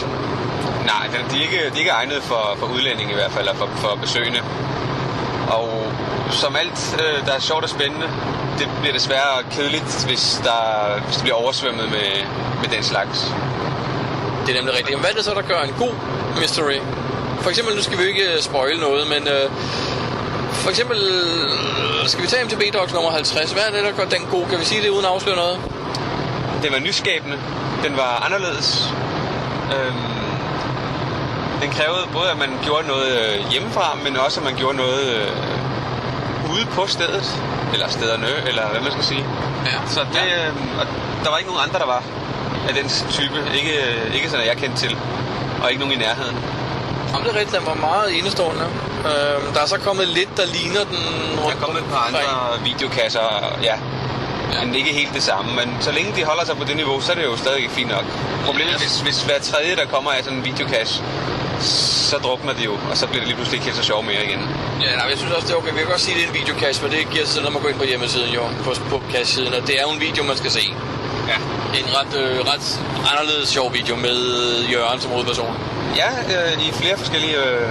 Nej, 0.92 1.04
de 1.32 1.38
er 1.38 1.44
ikke, 1.48 1.60
de 1.74 1.76
er 1.78 1.84
ikke 1.84 1.96
egnet 2.02 2.20
for, 2.32 2.44
for 2.60 2.68
udlændinge 2.76 3.12
i 3.16 3.18
hvert 3.22 3.32
fald, 3.36 3.44
eller 3.48 3.58
for, 3.62 3.70
for 3.84 3.92
besøgende. 4.06 4.42
Og 5.48 5.92
som 6.32 6.56
alt, 6.56 6.96
øh, 7.04 7.26
der 7.26 7.34
er 7.34 7.40
sjovt 7.40 7.64
og 7.64 7.70
spændende, 7.70 8.08
det 8.60 8.68
bliver 8.82 8.94
desværre 8.94 9.44
kedeligt, 9.52 10.06
hvis, 10.08 10.42
der, 10.44 10.62
hvis 11.06 11.16
det 11.16 11.24
bliver 11.24 11.36
oversvømmet 11.36 11.92
med, 11.92 12.10
med 12.62 12.70
den 12.76 12.84
slags. 12.84 13.34
Det 14.46 14.52
er 14.52 14.58
nemlig 14.60 14.74
rigtigt. 14.74 14.90
Jamen, 14.90 15.02
hvad 15.04 15.12
er 15.12 15.16
det 15.16 15.26
så, 15.26 15.34
der 15.34 15.42
gør 15.42 15.62
en 15.62 15.74
god 15.78 15.94
mystery? 16.42 16.80
For 17.42 17.50
eksempel, 17.50 17.76
nu 17.76 17.82
skal 17.82 17.98
vi 17.98 18.04
ikke 18.04 18.34
øh, 18.34 18.42
spoil 18.42 18.80
noget, 18.80 19.08
men 19.08 19.28
øh, 19.28 19.50
for 20.52 20.70
eksempel, 20.70 20.98
øh, 20.98 22.08
skal 22.08 22.24
vi 22.24 22.28
tage 22.28 22.46
MTB 22.46 22.64
Dogs 22.74 22.94
nummer 22.94 23.12
50? 23.12 23.52
Hvad 23.52 23.64
er 23.64 23.72
det, 23.72 23.84
der 23.84 23.92
gør 23.92 24.06
den 24.06 24.26
god? 24.32 24.46
Kan 24.50 24.60
vi 24.60 24.66
sige 24.66 24.82
det 24.82 24.90
uden 24.90 25.06
at 25.06 25.12
afsløre 25.12 25.36
noget? 25.36 25.60
Den 26.64 26.72
var 26.74 26.80
nyskabende, 26.80 27.38
den 27.84 27.98
var 27.98 28.24
anderledes. 28.26 28.94
Øhm, 29.76 30.17
den 31.62 31.70
krævede 31.72 32.04
både, 32.14 32.30
at 32.32 32.38
man 32.38 32.52
gjorde 32.64 32.88
noget 32.88 33.10
øh, 33.22 33.52
hjemmefra, 33.52 33.98
men 34.04 34.18
også, 34.18 34.40
at 34.40 34.46
man 34.46 34.56
gjorde 34.56 34.78
noget 34.78 35.02
øh, 35.16 35.32
ude 36.54 36.66
på 36.66 36.88
stedet. 36.88 37.42
Eller 37.74 37.88
stederne, 37.90 38.28
eller 38.48 38.68
hvad 38.72 38.82
man 38.82 38.92
skal 38.92 39.04
sige. 39.04 39.26
Ja. 39.66 39.80
Så 39.88 40.00
det, 40.00 40.26
øh, 40.38 40.80
og 40.80 40.86
der 41.24 41.30
var 41.30 41.38
ikke 41.38 41.52
nogen 41.52 41.64
andre, 41.68 41.80
der 41.80 41.86
var 41.86 42.04
af 42.70 42.74
den 42.74 42.90
type. 43.10 43.38
Ikke, 43.56 43.74
ikke 44.14 44.30
sådan, 44.30 44.42
at 44.42 44.48
jeg 44.48 44.58
kendte 44.58 44.78
til. 44.78 44.98
Og 45.64 45.70
ikke 45.72 45.80
nogen 45.84 45.96
i 46.00 46.02
nærheden. 46.06 46.38
Om 47.16 47.22
det 47.24 47.30
er 47.32 47.36
rigtigt, 47.40 47.58
den 47.58 47.66
var 47.68 47.74
meget 47.74 48.20
enestående. 48.20 48.66
Øh, 49.06 49.54
der 49.54 49.62
er 49.62 49.66
så 49.66 49.80
kommet 49.80 50.08
lidt, 50.08 50.38
der 50.38 50.46
ligner 50.58 50.84
den 50.94 51.04
Der 51.36 51.42
rundt 51.44 51.58
er 51.58 51.62
kommet 51.62 51.80
et 51.84 51.90
par 51.94 52.04
andre 52.08 52.64
videokasser, 52.64 53.20
ja. 53.64 53.64
Ja. 53.64 53.76
ja. 54.54 54.66
Men 54.66 54.76
ikke 54.76 54.94
helt 54.94 55.14
det 55.14 55.24
samme. 55.24 55.56
Men 55.56 55.78
så 55.80 55.92
længe 55.92 56.12
de 56.16 56.24
holder 56.24 56.46
sig 56.46 56.58
på 56.58 56.64
det 56.64 56.76
niveau, 56.76 57.02
så 57.02 57.12
er 57.12 57.16
det 57.16 57.24
jo 57.24 57.38
stadig 57.38 57.70
fint 57.70 57.90
nok. 57.90 58.06
Problemet 58.46 58.74
er, 58.74 58.78
hvis, 58.78 59.00
hvis 59.00 59.24
hver 59.24 59.40
tredje, 59.40 59.76
der 59.76 59.86
kommer 59.86 60.12
af 60.12 60.24
sådan 60.24 60.38
en 60.38 60.46
videocache, 60.46 61.04
så 62.12 62.18
drukner 62.18 62.54
de 62.54 62.64
jo, 62.64 62.74
og 62.92 62.98
så 62.98 63.08
bliver 63.08 63.20
det 63.20 63.28
lige 63.28 63.36
pludselig 63.36 63.58
ikke 63.58 63.66
helt 63.66 63.78
så 63.78 63.84
sjovt 63.84 64.06
mere 64.06 64.24
igen. 64.26 64.42
Ja, 64.82 64.96
nej, 64.96 65.06
jeg 65.10 65.18
synes 65.18 65.34
også, 65.34 65.48
det 65.48 65.54
er 65.54 65.58
okay. 65.58 65.72
Vi 65.72 65.78
kan 65.78 65.88
godt 65.88 66.02
sige, 66.02 66.14
at 66.16 66.20
det 66.20 66.26
er 66.26 66.32
en 66.34 66.40
videocast, 66.42 66.84
men 66.84 66.92
det 66.92 67.10
giver 67.12 67.26
sig, 67.26 67.44
når 67.44 67.52
man 67.52 67.62
går 67.62 67.70
ind 67.70 67.78
på 67.78 67.84
hjemmesiden, 67.92 68.30
jo, 68.34 68.44
på, 68.64 68.72
på 68.90 69.02
cast-siden, 69.12 69.54
og 69.54 69.62
det 69.68 69.74
er 69.80 69.84
jo 69.88 69.92
en 69.98 70.02
video, 70.08 70.24
man 70.24 70.38
skal 70.38 70.52
se. 70.52 70.64
Ja. 71.32 71.38
En 71.80 71.88
ret, 71.98 72.14
øh, 72.22 72.40
ret 72.52 72.68
anderledes 73.12 73.50
sjov 73.50 73.74
video 73.74 73.96
med 73.96 74.18
Jørgen 74.74 75.00
som 75.02 75.12
hovedperson. 75.12 75.54
Ja, 76.02 76.10
øh, 76.34 76.68
i 76.68 76.72
flere 76.72 76.98
forskellige... 76.98 77.38
Øh, 77.38 77.70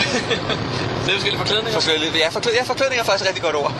er 1.08 1.12
forskellige 1.12 1.38
forklædninger. 1.38 1.72
forskellige 1.80 2.12
ja, 2.14 2.28
forklæd, 2.28 2.52
ja, 2.54 2.62
forklædning 2.62 3.00
er 3.00 3.04
faktisk 3.04 3.24
et 3.24 3.28
rigtig 3.28 3.44
godt 3.44 3.56
ord. 3.56 3.72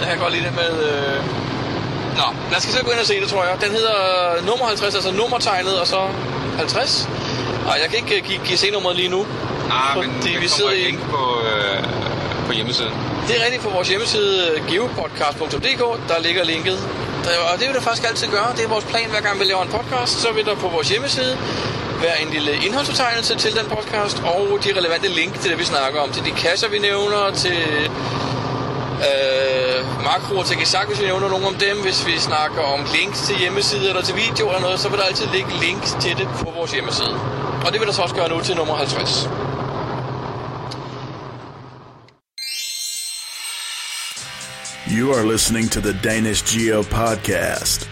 Jeg 0.00 0.08
kan 0.10 0.18
godt 0.18 0.32
lide 0.32 0.44
det 0.44 0.54
med... 0.54 0.72
Øh... 0.90 1.18
Nå, 2.20 2.26
lad 2.50 2.56
os 2.58 2.62
selv 2.62 2.84
gå 2.84 2.90
ind 2.90 3.00
og 3.00 3.06
se 3.06 3.20
det, 3.20 3.28
tror 3.28 3.44
jeg. 3.44 3.54
Den 3.60 3.70
hedder 3.70 3.96
nummer 4.46 4.66
50, 4.66 4.94
altså 4.94 5.12
nummertegnet, 5.12 5.80
og 5.80 5.86
så 5.86 6.00
50. 6.58 7.08
Og 7.68 7.74
jeg 7.82 7.86
kan 7.90 7.96
ikke 8.02 8.22
uh, 8.22 8.28
give, 8.28 8.40
give 8.46 8.58
C-nummeret 8.58 8.96
lige 8.96 9.08
nu. 9.08 9.26
Ah, 9.70 9.96
men 10.00 10.10
der 10.22 10.40
vi 10.40 10.48
sidder 10.48 10.70
i- 10.70 10.84
link 10.88 11.00
på, 11.10 11.22
øh, 11.50 11.78
på 12.46 12.52
hjemmesiden. 12.52 12.92
Det 13.28 13.40
er 13.40 13.44
rigtigt 13.44 13.62
på 13.62 13.70
vores 13.70 13.88
hjemmeside 13.88 14.50
øh, 14.54 14.66
geopodcast.dk, 14.70 15.82
der 16.10 16.18
ligger 16.26 16.44
linket. 16.44 16.78
Der, 17.24 17.30
og 17.52 17.58
det 17.58 17.66
vil 17.68 17.74
der 17.74 17.80
faktisk 17.80 18.08
altid 18.08 18.28
gøre. 18.28 18.48
Det 18.56 18.64
er 18.64 18.68
vores 18.68 18.84
plan, 18.84 19.10
hver 19.10 19.20
gang 19.20 19.40
vi 19.40 19.44
laver 19.44 19.62
en 19.62 19.68
podcast, 19.68 20.20
så 20.20 20.32
vil 20.32 20.44
der 20.44 20.54
på 20.54 20.68
vores 20.68 20.88
hjemmeside 20.88 21.38
være 22.02 22.22
en 22.22 22.28
lille 22.32 22.52
indholdsfortegnelse 22.66 23.34
til 23.36 23.52
den 23.56 23.66
podcast, 23.76 24.22
og 24.34 24.58
de 24.64 24.68
relevante 24.78 25.08
link 25.08 25.40
til 25.40 25.50
det, 25.50 25.58
vi 25.58 25.64
snakker 25.64 26.00
om. 26.00 26.10
Til 26.12 26.24
de 26.24 26.30
kasser, 26.30 26.68
vi 26.68 26.78
nævner, 26.78 27.30
til 27.36 27.58
øh, 29.10 29.78
makroer, 30.04 30.42
til 30.42 30.56
Gisak, 30.56 30.86
hvis 30.88 31.00
vi 31.00 31.04
nævner 31.06 31.28
nogle 31.28 31.46
om 31.46 31.54
dem. 31.54 31.76
Hvis 31.82 32.06
vi 32.06 32.18
snakker 32.18 32.62
om 32.62 32.80
links 32.94 33.20
til 33.20 33.36
hjemmesider 33.36 33.88
eller 33.88 34.02
til 34.02 34.16
video 34.16 34.46
eller 34.48 34.60
noget, 34.60 34.80
så 34.80 34.88
vil 34.88 34.98
der 34.98 35.04
altid 35.04 35.26
ligge 35.34 35.50
link 35.60 35.82
til 36.00 36.16
det 36.16 36.28
på 36.38 36.52
vores 36.56 36.70
hjemmeside. 36.72 37.14
Og 37.64 37.72
det 37.72 37.80
vil 37.80 37.86
der 37.86 37.92
så 37.94 38.02
også 38.02 38.14
gøre 38.14 38.28
nu 38.28 38.40
til 38.40 38.56
nummer 38.56 38.76
50. 38.76 39.28
You 44.98 45.12
are 45.14 45.24
listening 45.32 45.70
to 45.70 45.80
the 45.80 45.92
Danish 46.02 46.42
Geo 46.44 46.82
Podcast, 46.82 47.88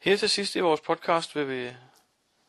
Her 0.00 0.16
til 0.16 0.30
sidst 0.30 0.56
i 0.56 0.60
vores 0.60 0.80
podcast 0.80 1.36
vil 1.36 1.48
vi 1.48 1.74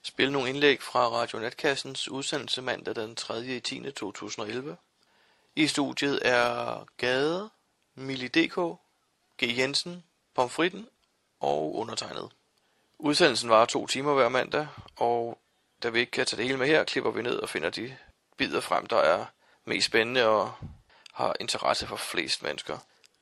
spille 0.03 0.33
nogle 0.33 0.49
indlæg 0.49 0.81
fra 0.81 1.07
Radio 1.07 1.39
Netkassens 1.39 2.09
udsendelse 2.09 2.61
mandag 2.61 2.95
den 2.95 3.15
3. 3.15 3.45
i 3.45 3.59
10. 3.59 3.91
2011. 3.91 4.77
I 5.55 5.67
studiet 5.67 6.19
er 6.25 6.85
Gade, 6.97 7.49
Mili 7.95 8.27
DK, 8.27 8.55
G. 9.43 9.57
Jensen, 9.57 10.03
Pomfritten 10.35 10.87
og 11.39 11.75
undertegnet. 11.75 12.31
Udsendelsen 12.99 13.49
varer 13.49 13.65
to 13.65 13.87
timer 13.87 14.13
hver 14.13 14.29
mandag, 14.29 14.67
og 14.95 15.39
da 15.83 15.89
vi 15.89 15.99
ikke 15.99 16.11
kan 16.11 16.25
tage 16.25 16.37
det 16.37 16.45
hele 16.45 16.57
med 16.57 16.67
her, 16.67 16.83
klipper 16.83 17.11
vi 17.11 17.21
ned 17.21 17.35
og 17.35 17.49
finder 17.49 17.69
de 17.69 17.97
bidder 18.37 18.61
frem, 18.61 18.85
der 18.85 18.97
er 18.97 19.25
mest 19.65 19.85
spændende 19.87 20.27
og 20.27 20.53
har 21.13 21.35
interesse 21.39 21.87
for 21.87 21.95
flest 21.95 22.43
mennesker. 22.43 22.77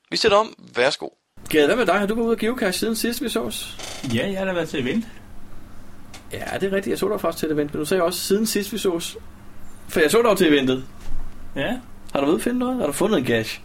Vi 0.10 0.18
sætter 0.18 0.38
om. 0.38 0.56
Værsgo. 0.58 1.10
Gade, 1.50 1.66
hvad 1.66 1.76
med 1.76 1.86
dig? 1.86 1.96
Har 1.96 2.06
du 2.06 2.16
været 2.16 2.26
ude 2.26 2.32
af 2.32 2.38
geocache 2.38 2.80
siden 2.80 2.96
sidst 2.96 3.24
vi 3.24 3.30
sås? 3.30 3.78
Ja, 4.14 4.30
jeg 4.30 4.38
har 4.38 4.46
da 4.46 4.54
været 4.54 4.70
til 4.70 4.82
event. 4.82 5.06
Ja, 6.34 6.58
det 6.60 6.64
er 6.64 6.76
rigtigt. 6.76 6.88
Jeg 6.88 6.98
så 6.98 7.10
dig 7.10 7.22
faktisk 7.22 7.40
til 7.40 7.46
et 7.46 7.54
event, 7.54 7.74
men 7.74 7.80
du 7.80 7.86
sagde 7.86 8.04
også 8.04 8.20
siden 8.20 8.46
sidst 8.46 8.74
vi 8.74 8.78
sås. 8.78 9.18
For 9.88 10.00
jeg 10.00 10.12
så 10.12 10.22
dig 10.22 10.38
til 10.38 10.48
eventet. 10.48 10.84
Ja. 11.56 11.78
Har 12.14 12.22
du 12.22 12.36
at 12.36 12.42
finde 12.42 12.60
noget? 12.60 12.78
Har 12.78 12.86
du 12.86 12.92
fundet 12.92 13.20
en 13.20 13.26
cash? 13.26 13.62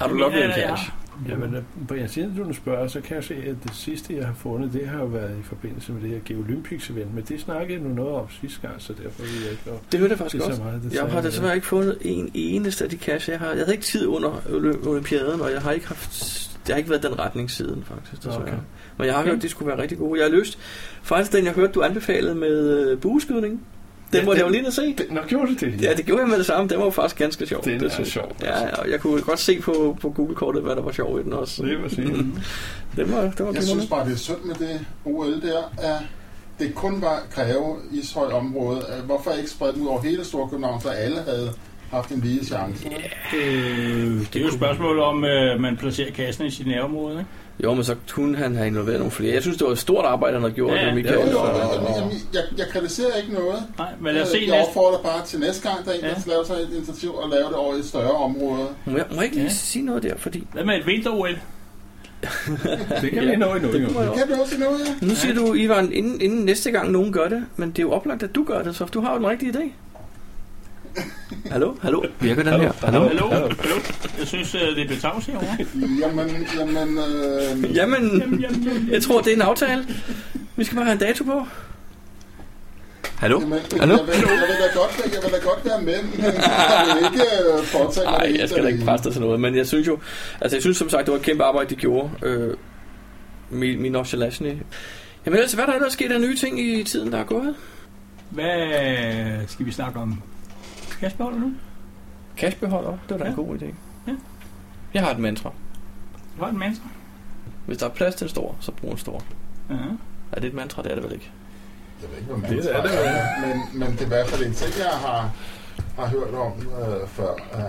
har 0.00 0.08
du 0.08 0.14
lukket 0.14 0.44
en 0.44 0.50
jeg, 0.50 0.66
cash? 0.68 0.90
Jamen, 1.28 1.54
øh, 1.54 1.62
Brian, 1.88 2.08
siden 2.08 2.36
du 2.36 2.52
spørger, 2.52 2.88
så 2.88 3.00
kan 3.00 3.16
jeg 3.16 3.24
se, 3.24 3.34
at 3.34 3.56
det 3.64 3.74
sidste, 3.74 4.16
jeg 4.16 4.26
har 4.26 4.34
fundet, 4.34 4.72
det 4.72 4.88
har 4.88 4.98
jo 4.98 5.04
været 5.04 5.30
i 5.38 5.42
forbindelse 5.42 5.92
med 5.92 6.02
det 6.02 6.10
her 6.10 6.18
Geolympics 6.24 6.90
event, 6.90 7.14
men 7.14 7.24
det 7.28 7.40
snakkede 7.40 7.72
jeg 7.80 7.88
nu 7.88 7.94
noget 7.94 8.14
om 8.14 8.26
sidste 8.40 8.60
gang, 8.68 8.74
så 8.82 8.92
derfor 9.04 9.22
vil 9.22 9.42
jeg 9.42 9.50
ikke 9.50 9.62
Det 9.92 10.00
hørte 10.00 10.10
jeg 10.10 10.18
faktisk 10.18 10.34
Det 10.34 10.42
er 10.42 10.46
godt. 10.48 10.56
så 10.56 10.62
meget 10.62 10.74
jeg 10.74 10.90
detaljer, 10.90 11.12
har 11.14 11.20
desværre 11.22 11.54
ikke 11.54 11.66
fundet 11.66 11.98
en 12.00 12.30
eneste 12.34 12.84
af 12.84 12.90
de 12.90 12.96
cash, 12.96 13.30
jeg 13.30 13.38
har. 13.38 13.46
Jeg 13.48 13.56
havde 13.58 13.72
ikke 13.72 13.84
tid 13.84 14.06
under 14.06 14.30
Olymp- 14.30 14.88
olympiaden, 14.88 15.40
og 15.40 15.52
jeg 15.52 15.60
har 15.62 15.72
ikke 15.72 15.88
haft... 15.88 16.36
Det 16.66 16.72
har 16.74 16.78
ikke 16.78 16.90
været 16.90 17.02
den 17.02 17.18
retning 17.18 17.50
siden, 17.50 17.84
faktisk. 17.84 18.16
Desværre. 18.16 18.42
Okay. 18.42 18.52
Men 18.98 19.06
jeg 19.06 19.14
har 19.14 19.24
hørt, 19.24 19.36
at 19.36 19.42
de 19.42 19.48
skulle 19.48 19.68
være 19.68 19.82
rigtig 19.82 19.98
gode. 19.98 20.20
Jeg 20.20 20.30
har 20.30 20.36
lyst. 20.38 20.58
Faktisk 21.02 21.32
den, 21.32 21.44
jeg 21.44 21.52
hørte, 21.52 21.72
du 21.72 21.82
anbefalede 21.82 22.34
med 22.34 22.78
øh, 22.90 23.00
bueskydning. 23.00 23.66
Den 24.12 24.18
Ja, 24.20 24.24
måtte 24.24 24.38
jeg 24.38 24.48
jo 24.48 24.52
den- 24.52 24.58
lige 24.58 24.66
og 24.66 24.72
se. 24.72 24.94
Det, 24.98 25.06
nå, 25.10 25.20
gjorde 25.28 25.46
du 25.46 25.66
det? 25.66 25.82
Ja, 25.82 25.94
det 25.94 26.06
gjorde 26.06 26.20
jeg 26.22 26.28
med 26.30 26.38
det 26.38 26.46
samme. 26.46 26.68
Den 26.68 26.78
var 26.78 26.84
jo 26.84 26.90
faktisk 26.90 27.16
ganske 27.18 27.46
sjov. 27.46 27.64
Den 27.64 27.74
er 27.84 27.88
synes 27.88 27.98
jeg. 27.98 28.06
sjov, 28.06 28.36
Ja, 28.42 28.46
altså. 28.46 28.64
ja, 28.66 28.74
og 28.82 28.90
jeg 28.90 29.00
kunne 29.00 29.22
godt 29.22 29.38
se 29.40 29.60
på, 29.60 29.96
på 30.00 30.10
Google-kortet, 30.10 30.62
hvad 30.62 30.76
der 30.76 30.82
var 30.82 30.92
sjov 30.92 31.20
i 31.20 31.22
den 31.22 31.32
også. 31.32 31.62
Det 31.62 31.82
var 31.82 31.88
sige. 31.88 32.06
Den 32.06 33.12
var, 33.12 33.20
den 33.20 33.46
var 33.46 33.52
Jeg 33.52 33.62
synes 33.62 33.86
bare, 33.86 34.06
det 34.06 34.12
er 34.12 34.16
synd 34.18 34.44
med 34.44 34.54
det 34.54 34.86
OL 35.04 35.42
der, 35.42 35.58
at 35.78 36.02
det 36.58 36.74
kun 36.74 37.02
var 37.02 37.22
Greve 37.34 37.76
Ishøj 37.92 38.32
område. 38.32 38.82
Hvorfor 39.06 39.30
ikke 39.32 39.50
sprede 39.50 39.72
den 39.72 39.82
ud 39.82 39.86
over 39.86 40.02
hele 40.02 40.24
Storkøbenhavn, 40.24 40.80
så 40.80 40.88
alle 40.88 41.16
havde 41.20 41.50
haft 41.90 42.10
en 42.10 42.20
lige 42.20 42.44
chance? 42.44 42.86
Øh, 43.36 44.20
det 44.20 44.36
er 44.36 44.40
jo 44.40 44.46
et 44.46 44.52
spørgsmål 44.54 44.98
om, 44.98 45.24
øh, 45.24 45.60
man 45.60 45.76
placerer 45.76 46.10
kassen 46.12 46.46
i 46.46 46.50
sit 46.50 46.66
nærområde, 46.66 47.18
ikke? 47.18 47.30
Jo, 47.64 47.74
men 47.74 47.84
så 47.84 47.94
kunne 48.12 48.36
han 48.36 48.54
have 48.54 48.66
involveret 48.66 48.98
nogle 48.98 49.10
flere. 49.10 49.34
Jeg 49.34 49.42
synes, 49.42 49.58
det 49.58 49.66
var 49.66 49.72
et 49.72 49.78
stort 49.78 50.04
arbejde, 50.04 50.32
han 50.34 50.42
havde 50.42 50.54
gjort. 50.54 50.74
Ja, 50.76 50.86
det, 50.86 50.94
Michael. 50.94 51.14
Jo, 51.18 51.24
jo, 51.26 51.32
Så- 51.32 51.38
jeg, 51.44 52.10
jeg, 52.10 52.12
jeg, 52.34 52.42
jeg 52.58 52.66
kritiserer 52.72 53.16
ikke 53.16 53.32
noget. 53.34 53.62
Nej, 53.78 53.88
men 54.00 54.14
lad 54.14 54.22
os 54.22 54.28
se 54.28 54.38
jeg 54.46 54.56
næste. 54.58 54.68
opfordrer 54.68 54.98
bare 55.02 55.26
til 55.26 55.40
næste 55.40 55.68
gang, 55.68 55.84
der 55.84 55.90
er 55.90 55.94
en, 55.94 56.00
der 56.02 56.08
Ja. 56.08 56.14
laver 56.26 56.44
sig 56.44 56.54
et 56.54 56.68
initiativ 56.76 57.14
og 57.14 57.28
lave 57.30 57.44
det 57.44 57.54
over 57.54 57.74
et 57.74 57.84
større 57.84 58.10
område. 58.10 58.66
Må 58.84 58.96
jeg, 58.96 59.06
må 59.10 59.14
jeg 59.16 59.24
ikke 59.24 59.36
lige 59.36 59.46
Ja. 59.46 59.52
sige 59.52 59.84
noget 59.84 60.02
der, 60.02 60.16
fordi... 60.16 60.46
Hvad 60.52 60.64
med 60.64 60.74
et 60.76 60.86
vinter-OL? 60.86 61.38
Det 63.02 63.10
kan 63.12 63.22
vi 63.28 63.36
nå 63.36 63.54
endnu. 63.54 63.72
Det 63.72 63.82
jo. 63.82 64.02
jo. 64.02 64.12
Kan 64.12 64.28
du 64.28 64.42
også 64.42 64.58
noget, 64.58 64.80
ja? 65.02 65.06
Nu 65.06 65.14
siger 65.14 65.34
du, 65.34 65.54
Ivan, 65.54 65.92
inden, 65.92 66.20
inden 66.20 66.44
næste 66.44 66.70
gang 66.70 66.90
nogen 66.90 67.12
gør 67.12 67.28
det, 67.28 67.44
men 67.56 67.70
det 67.70 67.78
er 67.78 67.82
jo 67.82 67.92
oplagt, 67.92 68.22
at 68.22 68.34
du 68.34 68.44
gør 68.44 68.62
det, 68.62 68.76
så 68.76 68.84
du 68.84 69.00
har 69.00 69.12
jo 69.12 69.18
den 69.18 69.26
rigtige 69.28 69.52
idé. 69.52 69.62
Hallo? 71.50 71.74
Hallo? 71.82 72.02
Virker 72.20 72.42
den 72.42 72.60
her? 72.60 72.72
Hallo? 72.84 73.08
Hallo? 73.08 73.28
Hallo? 73.28 73.48
Jeg 74.18 74.26
synes, 74.26 74.54
øh, 74.54 74.60
det 74.60 74.84
er 74.84 74.88
betavs 74.88 75.26
herovre. 75.26 75.56
Jamen, 76.00 76.46
jamen, 76.58 76.98
øh, 76.98 77.76
Jamen, 77.76 77.76
Jamen, 77.76 78.20
jamen, 78.20 78.40
jamen. 78.40 78.88
jeg 78.90 79.02
tror, 79.02 79.20
det 79.20 79.30
er 79.32 79.36
en 79.36 79.42
aftale. 79.42 79.86
Vi 80.56 80.64
skal 80.64 80.76
bare 80.76 80.84
have 80.84 80.92
en 80.92 80.98
dato 80.98 81.24
på. 81.24 81.46
Hallo? 83.16 83.40
jamen, 83.40 83.52
jeg, 83.52 83.80
Hallo? 83.80 83.96
jeg, 83.96 84.06
vil, 84.06 84.14
jeg, 84.14 84.48
vil 84.48 84.56
da 84.74 84.78
godt, 84.80 85.14
jeg 85.14 85.22
vil 85.22 85.32
da 85.32 85.44
godt 85.44 85.64
være 85.64 85.82
med, 85.82 86.02
men 86.02 86.24
jeg 86.24 86.96
vil 86.96 87.04
ikke 87.04 87.24
øh, 87.58 87.64
foretage 87.64 88.06
Nej, 88.06 88.26
det 88.26 88.38
jeg 88.38 88.48
skal 88.48 88.62
da 88.62 88.68
ikke 88.68 88.84
presse 88.84 89.04
dig 89.04 89.12
til 89.12 89.20
noget, 89.22 89.40
men 89.40 89.56
jeg 89.56 89.66
synes 89.66 89.86
jo, 89.86 89.98
altså 90.40 90.56
jeg 90.56 90.62
synes 90.62 90.76
som 90.76 90.88
sagt, 90.88 91.06
det 91.06 91.12
var 91.12 91.18
et 91.18 91.24
kæmpe 91.24 91.44
arbejde, 91.44 91.70
de 91.70 91.74
gjorde. 91.74 92.10
Øh, 92.22 92.54
min, 93.50 93.82
min. 93.82 93.96
Jamen 95.26 95.38
ellers, 95.38 95.52
hvad 95.52 95.64
er 95.64 95.68
der 95.68 95.74
ellers 95.74 95.92
sket 95.92 96.12
af 96.12 96.20
nye 96.20 96.36
ting 96.36 96.60
i 96.60 96.84
tiden, 96.84 97.12
der 97.12 97.18
er 97.18 97.24
gået? 97.24 97.54
Hvad 98.30 99.46
skal 99.46 99.66
vi 99.66 99.72
snakke 99.72 100.00
om? 100.00 100.22
Kasper, 101.00 101.30
nu? 101.30 101.52
Cashbeholder, 102.36 102.90
det 102.90 103.10
var 103.10 103.16
da 103.18 103.24
en 103.24 103.30
Ja. 103.30 103.36
god 103.42 103.58
idé. 103.58 103.74
Ja. 104.06 104.12
Jeg 104.94 105.02
har 105.02 105.10
et 105.10 105.18
mantra. 105.18 105.52
Du 106.38 106.42
har 106.44 106.50
en 106.50 106.58
mantra. 106.58 106.88
Hvis 107.66 107.78
der 107.78 107.86
er 107.86 107.90
plads 107.90 108.14
til 108.14 108.24
en 108.24 108.28
stor, 108.28 108.56
så 108.60 108.72
brug 108.72 108.90
en 108.92 108.98
stor. 108.98 109.22
Ja. 109.70 109.74
Er 110.32 110.40
det 110.40 110.44
et 110.48 110.54
mantra? 110.54 110.82
Det 110.82 110.90
er 110.90 110.94
det 110.94 111.04
vel 111.04 111.12
ikke. 111.12 111.30
Jeg 112.02 112.10
ved 112.10 112.18
ikke, 112.18 112.34
hvad 112.34 112.50
Det 112.50 112.76
er 112.76 112.82
det, 112.82 113.08
er, 113.08 113.46
men, 113.46 113.78
men 113.80 113.92
det 113.92 114.00
er 114.00 114.04
i 114.04 114.08
hvert 114.08 114.26
fald 114.26 114.46
en 114.46 114.52
ting, 114.54 114.72
jeg 114.78 114.98
har, 114.98 115.30
har 115.98 116.06
hørt 116.06 116.34
om 116.34 116.52
øh, 116.58 117.08
før. 117.08 117.32
Uh, 117.32 117.60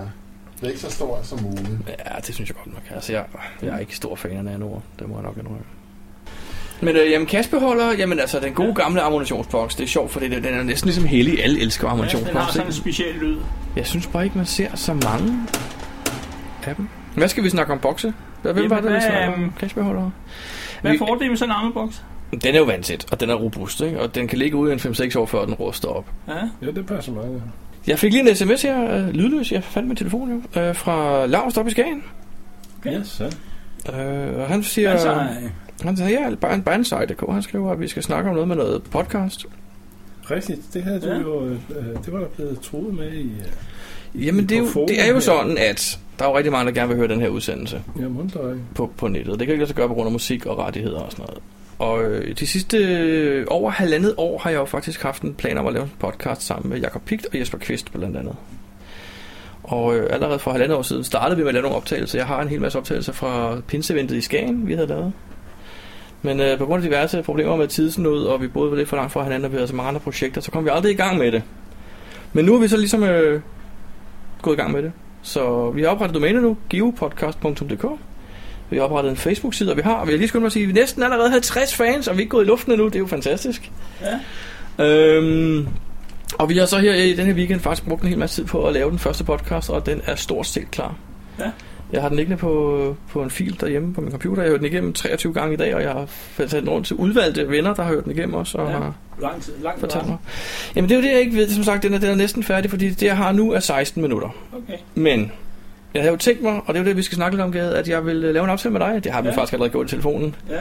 det 0.59 0.63
er 0.63 0.67
ikke 0.67 0.79
så 0.79 0.89
stort 0.91 1.25
som 1.27 1.41
muligt. 1.41 1.69
Ja, 1.87 2.15
det 2.25 2.35
synes 2.35 2.49
jeg 2.49 2.55
godt, 2.57 2.85
kan. 2.85 2.95
Altså, 2.95 3.11
jeg, 3.13 3.25
jeg 3.61 3.69
er 3.75 3.77
ikke 3.79 3.95
stor 3.95 4.15
fan 4.15 4.37
af 4.37 4.43
nanoer. 4.43 4.79
Det 4.99 5.09
må 5.09 5.15
jeg 5.15 5.23
nok 5.23 5.37
indrømme. 5.37 5.63
Men 6.81 6.95
øh, 6.95 7.11
jamen, 7.11 7.27
kasbeholder, 7.27 7.91
jamen 7.97 8.19
altså, 8.19 8.39
den 8.39 8.53
gode 8.53 8.73
gamle 8.73 9.01
ammunitionsboks, 9.01 9.75
det 9.75 9.83
er 9.83 9.87
sjovt, 9.87 10.11
for 10.11 10.19
det, 10.19 10.31
den 10.31 10.45
er 10.45 10.63
næsten 10.63 10.87
ligesom 10.87 11.05
hellig. 11.05 11.43
Alle 11.43 11.59
elsker 11.59 11.87
ja, 11.87 11.91
den 11.91 11.99
har 11.99 12.05
ammunitionsboks. 12.05 12.53
sådan 12.53 12.67
en 12.67 12.73
speciel 12.73 13.15
lyd. 13.15 13.37
Jeg 13.75 13.87
synes 13.87 14.07
bare 14.07 14.23
ikke, 14.23 14.37
man 14.37 14.45
ser 14.45 14.75
så 14.75 14.93
mange 14.93 15.33
af 16.63 16.75
dem. 16.75 16.87
Hvad 17.15 17.27
skal 17.27 17.43
vi 17.43 17.49
snakke 17.49 17.73
om 17.73 17.79
bokse? 17.79 18.13
Hvad 18.41 18.53
hvem 18.53 18.63
Jamen, 18.63 18.69
var 18.69 18.75
det, 18.75 18.85
vi 18.85 18.89
hvad, 18.91 19.01
snakker 19.01 19.33
om 19.33 19.43
øhm, 19.43 19.51
kasbeholdere? 19.59 20.11
Hvad 20.81 20.93
er 20.93 20.97
fordelen 20.97 21.29
med 21.29 21.37
sådan 21.37 21.51
en 21.51 21.55
armeboks? 21.55 22.03
Den 22.43 22.55
er 22.55 22.59
jo 22.59 22.65
vandtæt, 22.65 23.05
og 23.11 23.19
den 23.19 23.29
er 23.29 23.35
robust, 23.35 23.81
ikke? 23.81 24.01
Og 24.01 24.15
den 24.15 24.27
kan 24.27 24.37
ligge 24.37 24.57
ude 24.57 24.71
i 24.71 24.73
en 24.73 24.79
5-6 24.79 25.17
år, 25.19 25.25
før 25.25 25.45
den 25.45 25.53
ruster 25.53 25.89
op. 25.89 26.05
Ja. 26.27 26.33
Ja, 26.61 26.71
det 26.71 26.85
passer 26.85 27.11
meget. 27.11 27.31
ja. 27.33 27.91
Jeg 27.91 27.99
fik 27.99 28.11
lige 28.13 28.29
en 28.29 28.35
sms 28.35 28.61
her, 28.61 28.95
øh, 28.97 29.09
lydløs, 29.09 29.51
jeg 29.51 29.63
fandt 29.63 29.87
min 29.87 29.97
telefon 29.97 30.31
jo, 30.31 30.61
øh, 30.61 30.75
fra 30.75 31.25
Lars 31.25 31.57
op 31.57 31.67
i 31.67 31.71
Skagen. 31.71 32.03
Okay. 32.79 32.91
Ja, 32.91 33.03
så. 33.03 33.23
Øh, 33.93 34.39
og 34.39 34.47
han 34.47 34.63
siger... 34.63 34.91
Altså, 34.91 35.27
Han 35.87 35.97
siger, 35.97 36.09
ja, 36.09 36.35
bare 36.35 36.53
en 36.55 36.61
bandside.dk. 36.61 37.31
Han 37.31 37.41
skriver, 37.41 37.71
at 37.71 37.79
vi 37.79 37.87
skal 37.87 38.03
snakke 38.03 38.29
om 38.29 38.33
noget 38.35 38.47
med 38.47 38.55
noget 38.55 38.83
podcast. 38.83 39.45
Rigtigt, 40.31 40.59
det 40.73 40.83
havde 40.83 40.99
du 41.01 41.07
Ja. 41.07 41.19
jo, 41.19 41.45
øh, 41.49 41.55
det 42.05 42.13
var 42.13 42.19
der 42.19 42.27
blevet 42.27 42.59
troet 42.61 42.93
med 42.93 43.11
i... 43.13 43.21
øh, 44.15 44.25
Jamen, 44.27 44.49
det 44.49 44.57
er, 44.57 44.59
jo, 44.75 44.85
det 44.87 45.01
er 45.01 45.07
jo 45.07 45.13
her. 45.13 45.19
sådan, 45.19 45.57
at 45.57 45.99
der 46.19 46.25
er 46.25 46.29
jo 46.29 46.37
rigtig 46.37 46.51
mange, 46.51 46.65
der 46.71 46.79
gerne 46.79 46.87
vil 46.87 46.97
høre 46.97 47.07
den 47.07 47.21
her 47.21 47.29
udsendelse 47.29 47.81
Ja, 47.99 48.03
ikke? 48.05 48.59
på, 48.75 48.91
på 48.97 49.07
nettet. 49.07 49.39
Det 49.39 49.47
kan 49.47 49.53
ikke 49.53 49.61
lade 49.61 49.67
sig 49.67 49.75
gøre 49.75 49.87
på 49.87 49.93
grund 49.93 50.05
af 50.07 50.11
musik 50.11 50.45
og 50.45 50.57
rettigheder 50.57 50.99
og 50.99 51.11
sådan 51.11 51.25
noget. 51.27 51.39
Og 51.79 52.03
øh, 52.03 52.35
de 52.39 52.47
sidste 52.47 52.77
øh, 52.77 53.45
over 53.49 53.71
halvandet 53.71 54.13
år 54.17 54.37
har 54.39 54.49
jeg 54.49 54.57
jo 54.59 54.65
faktisk 54.65 55.03
haft 55.03 55.23
en 55.23 55.33
plan 55.33 55.57
om 55.57 55.67
at 55.67 55.73
lave 55.73 55.83
en 55.83 55.91
podcast 55.99 56.41
sammen 56.41 56.69
med 56.69 56.79
Jakob 56.79 57.01
Pigt 57.05 57.27
og 57.33 57.39
Jesper 57.39 57.57
Kvist 57.57 57.91
blandt 57.93 58.17
andet. 58.17 58.35
Og 59.63 59.95
øh, 59.95 60.07
allerede 60.13 60.39
for 60.39 60.51
halvandet 60.51 60.77
år 60.77 60.81
siden 60.81 61.03
startede 61.03 61.37
vi 61.37 61.43
med 61.43 61.49
at 61.49 61.53
lave 61.53 61.61
nogle 61.63 61.77
optagelser. 61.77 62.19
Jeg 62.19 62.27
har 62.27 62.41
en 62.41 62.47
hel 62.47 62.61
masse 62.61 62.77
optagelser 62.77 63.13
fra 63.13 63.61
pinseventet 63.67 64.15
i 64.15 64.21
Skagen, 64.21 64.67
vi 64.67 64.73
havde 64.73 64.87
lavet. 64.87 65.13
Men 66.21 66.39
øh, 66.39 66.57
på 66.57 66.65
grund 66.65 66.83
af 66.83 66.89
diverse 66.89 67.23
problemer 67.23 67.55
med 67.55 67.67
tidsnød, 67.67 68.23
og 68.23 68.41
vi 68.41 68.47
boede 68.47 68.75
lidt 68.75 68.89
for 68.89 68.95
langt 68.95 69.13
fra 69.13 69.23
hinanden, 69.23 69.45
og 69.45 69.51
vi 69.51 69.55
havde 69.55 69.67
så 69.67 69.75
mange 69.75 69.87
andre 69.87 69.99
projekter, 69.99 70.41
så 70.41 70.51
kom 70.51 70.65
vi 70.65 70.69
aldrig 70.73 70.91
i 70.91 70.95
gang 70.95 71.17
med 71.17 71.31
det. 71.31 71.43
Men 72.33 72.45
nu 72.45 72.55
er 72.55 72.59
vi 72.59 72.67
så 72.67 72.77
ligesom 72.77 73.03
øh, 73.03 73.41
gået 74.41 74.55
i 74.55 74.57
gang 74.57 74.71
med 74.71 74.83
det. 74.83 74.91
Så 75.21 75.71
vi 75.71 75.81
har 75.81 75.89
oprettet 75.89 76.15
domæne 76.15 76.41
nu, 76.41 76.57
geopodcast.dk. 76.69 77.85
Vi 78.69 78.77
har 78.77 78.83
oprettet 78.83 79.09
en 79.09 79.17
Facebook-side, 79.17 79.71
og 79.71 79.77
vi 79.77 79.81
har, 79.81 79.93
og 79.93 80.07
vi 80.07 80.11
har 80.11 80.17
lige 80.17 80.27
skyndt 80.27 80.41
mig 80.41 80.47
at 80.47 80.53
sige, 80.53 80.63
at 80.63 80.69
vi 80.69 80.73
næsten 80.73 81.03
allerede 81.03 81.29
50 81.29 81.75
fans, 81.75 82.07
og 82.07 82.15
vi 82.15 82.17
er 82.17 82.21
ikke 82.21 82.31
gået 82.31 82.43
i 82.43 82.47
luften 82.47 82.71
endnu. 82.71 82.87
Det 82.87 82.95
er 82.95 82.99
jo 82.99 83.07
fantastisk. 83.07 83.71
Ja. 84.77 84.85
Øhm, 84.85 85.67
og 86.39 86.49
vi 86.49 86.57
har 86.57 86.65
så 86.65 86.77
her 86.77 86.93
i 86.93 87.13
den 87.13 87.25
her 87.25 87.33
weekend 87.33 87.59
faktisk 87.59 87.87
brugt 87.87 88.01
en 88.01 88.09
hel 88.09 88.17
masse 88.17 88.35
tid 88.41 88.45
på 88.45 88.67
at 88.67 88.73
lave 88.73 88.89
den 88.89 88.99
første 88.99 89.23
podcast, 89.23 89.69
og 89.69 89.85
den 89.85 90.01
er 90.05 90.15
stort 90.15 90.47
set 90.47 90.71
klar. 90.71 90.95
Ja. 91.39 91.51
Jeg 91.93 92.01
har 92.01 92.09
den 92.09 92.17
liggende 92.17 92.37
på, 92.37 92.95
på 93.11 93.23
en 93.23 93.29
fil 93.29 93.57
derhjemme 93.61 93.93
på 93.93 94.01
min 94.01 94.11
computer. 94.11 94.41
Jeg 94.43 94.49
har 94.49 94.51
hørt 94.53 94.59
den 94.59 94.67
igennem 94.71 94.93
23 94.93 95.33
gange 95.33 95.53
i 95.53 95.57
dag, 95.57 95.75
og 95.75 95.81
jeg 95.81 95.91
har 95.91 96.07
taget 96.37 96.51
den 96.51 96.69
rundt 96.69 96.87
til 96.87 96.95
udvalgte 96.95 97.49
venner, 97.49 97.73
der 97.73 97.83
har 97.83 97.89
hørt 97.93 98.03
den 98.03 98.11
igennem 98.11 98.33
også, 98.35 98.57
og 98.57 98.67
Ja. 98.71 98.77
har 98.77 98.93
Lang 99.21 99.41
tid, 99.41 99.53
lang 99.63 99.79
fortalt 99.79 100.07
mig. 100.07 100.17
Jamen 100.75 100.89
det 100.89 100.95
er 100.95 100.99
jo 100.99 101.05
det, 101.07 101.11
jeg 101.11 101.19
ikke 101.19 101.35
ved. 101.37 101.49
Som 101.49 101.63
sagt, 101.63 101.83
den 101.83 101.93
er, 101.93 101.97
den 101.99 102.09
er 102.09 102.15
næsten 102.15 102.43
færdig, 102.43 102.69
fordi 102.69 102.89
det, 102.89 103.03
jeg 103.03 103.17
har 103.17 103.31
nu, 103.31 103.51
er 103.51 103.59
16 103.59 104.01
minutter. 104.01 104.35
Okay. 104.53 104.77
Men 104.95 105.31
jeg 105.93 106.01
havde 106.01 106.11
jo 106.11 106.17
tænkt 106.17 106.41
mig, 106.41 106.53
og 106.65 106.73
det 106.73 106.75
er 106.75 106.79
jo 106.83 106.85
det, 106.89 106.97
vi 106.97 107.01
skal 107.01 107.15
snakke 107.15 107.35
lidt 107.37 107.43
om, 107.43 107.51
Gade, 107.51 107.77
at 107.77 107.89
jeg 107.89 108.05
vil 108.05 108.23
øh, 108.23 108.33
lave 108.33 108.43
en 108.43 108.49
aftale 108.49 108.71
med 108.73 108.79
dig. 108.79 109.03
Det 109.03 109.11
har 109.11 109.21
vi 109.21 109.27
ja. 109.27 109.35
faktisk 109.35 109.53
allerede 109.53 109.71
gjort 109.71 109.85
i 109.87 109.89
telefonen. 109.89 110.35
Ja. 110.49 110.55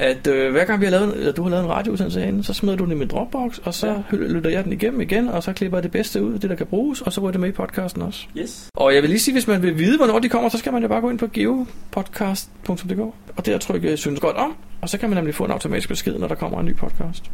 At 0.00 0.26
øh, 0.26 0.52
hver 0.52 0.64
gang 0.64 0.80
vi 0.80 0.84
har 0.86 0.90
lavet, 0.90 1.16
eller 1.16 1.32
du 1.32 1.42
har 1.42 1.50
lavet 1.50 1.64
en 1.64 1.70
radioudsendelse 1.70 2.20
herinde, 2.20 2.44
så 2.44 2.52
smider 2.54 2.76
du 2.76 2.84
den 2.84 2.92
i 2.92 2.94
min 2.94 3.08
Dropbox, 3.08 3.58
og 3.58 3.74
så 3.74 3.86
Ja. 3.86 4.16
lytter 4.16 4.50
jeg 4.50 4.64
den 4.64 4.72
igennem 4.72 5.00
igen, 5.00 5.28
og 5.28 5.42
så 5.42 5.52
klipper 5.52 5.78
jeg 5.78 5.82
det 5.82 5.90
bedste 5.92 6.22
ud, 6.22 6.38
det 6.38 6.50
der 6.50 6.56
kan 6.56 6.66
bruges, 6.66 7.00
og 7.02 7.12
så 7.12 7.20
ryger 7.20 7.30
det 7.32 7.40
med 7.40 7.48
i 7.48 7.52
podcasten 7.52 8.02
også. 8.02 8.26
Yes. 8.38 8.68
Og 8.74 8.94
jeg 8.94 9.02
vil 9.02 9.10
lige 9.10 9.20
sige, 9.20 9.34
hvis 9.34 9.46
man 9.46 9.62
vil 9.62 9.78
vide, 9.78 9.96
hvornår 9.96 10.18
de 10.18 10.28
kommer, 10.28 10.48
så 10.48 10.58
skal 10.58 10.72
man 10.72 10.82
jo 10.82 10.88
bare 10.88 11.00
gå 11.00 11.10
ind 11.10 11.18
på 11.18 11.26
geopodcast.dk, 11.32 12.98
og 13.36 13.46
der 13.46 13.58
trykke 13.58 13.96
synes 13.96 14.20
godt 14.20 14.36
om, 14.36 14.54
og 14.80 14.88
så 14.88 14.98
kan 14.98 15.08
man 15.08 15.16
nemlig 15.16 15.34
få 15.34 15.44
en 15.44 15.50
automatisk 15.50 15.88
besked, 15.88 16.18
når 16.18 16.28
der 16.28 16.34
kommer 16.34 16.60
en 16.60 16.66
ny 16.66 16.76
podcast. 16.76 17.24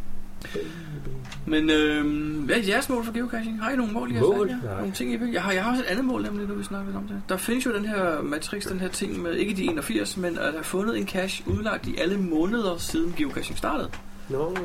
Men 1.47 1.69
øh, 1.69 2.05
hvad 2.45 2.55
er 2.55 2.61
jeres 2.67 2.89
mål 2.89 3.05
for 3.05 3.13
geocaching? 3.13 3.63
Har 3.63 3.71
I 3.71 3.75
nogle 3.75 3.93
mål, 3.93 4.11
I 4.11 4.13
har 4.13 4.21
Mål? 4.21 4.49
sat? 4.49 4.57
Nej. 4.63 4.77
Nogle 4.77 4.91
ting, 4.91 5.13
I 5.13 5.15
vil? 5.15 5.31
Jeg 5.31 5.41
har, 5.41 5.51
jeg 5.51 5.63
har 5.63 5.71
også 5.71 5.83
et 5.83 5.87
andet 5.87 6.05
mål, 6.05 6.23
nemlig, 6.23 6.47
nu 6.47 6.53
vi 6.53 6.63
snakker 6.63 6.85
lidt 6.85 6.97
om 6.97 7.03
det. 7.07 7.21
Der 7.29 7.37
findes 7.37 7.65
jo 7.65 7.73
den 7.73 7.85
her 7.85 8.21
matrix, 8.21 8.67
den 8.67 8.79
her 8.79 8.87
ting 8.87 9.21
med, 9.21 9.33
ikke 9.33 9.53
de 9.55 9.63
81, 9.63 10.17
men 10.17 10.37
at 10.37 10.51
have 10.51 10.63
fundet 10.63 10.97
en 10.97 11.07
cache 11.07 11.43
udlagt 11.47 11.87
i 11.87 11.95
alle 11.97 12.17
måneder 12.17 12.77
siden 12.77 13.13
geocaching 13.17 13.57
startede. 13.57 13.89
Nå, 14.29 14.57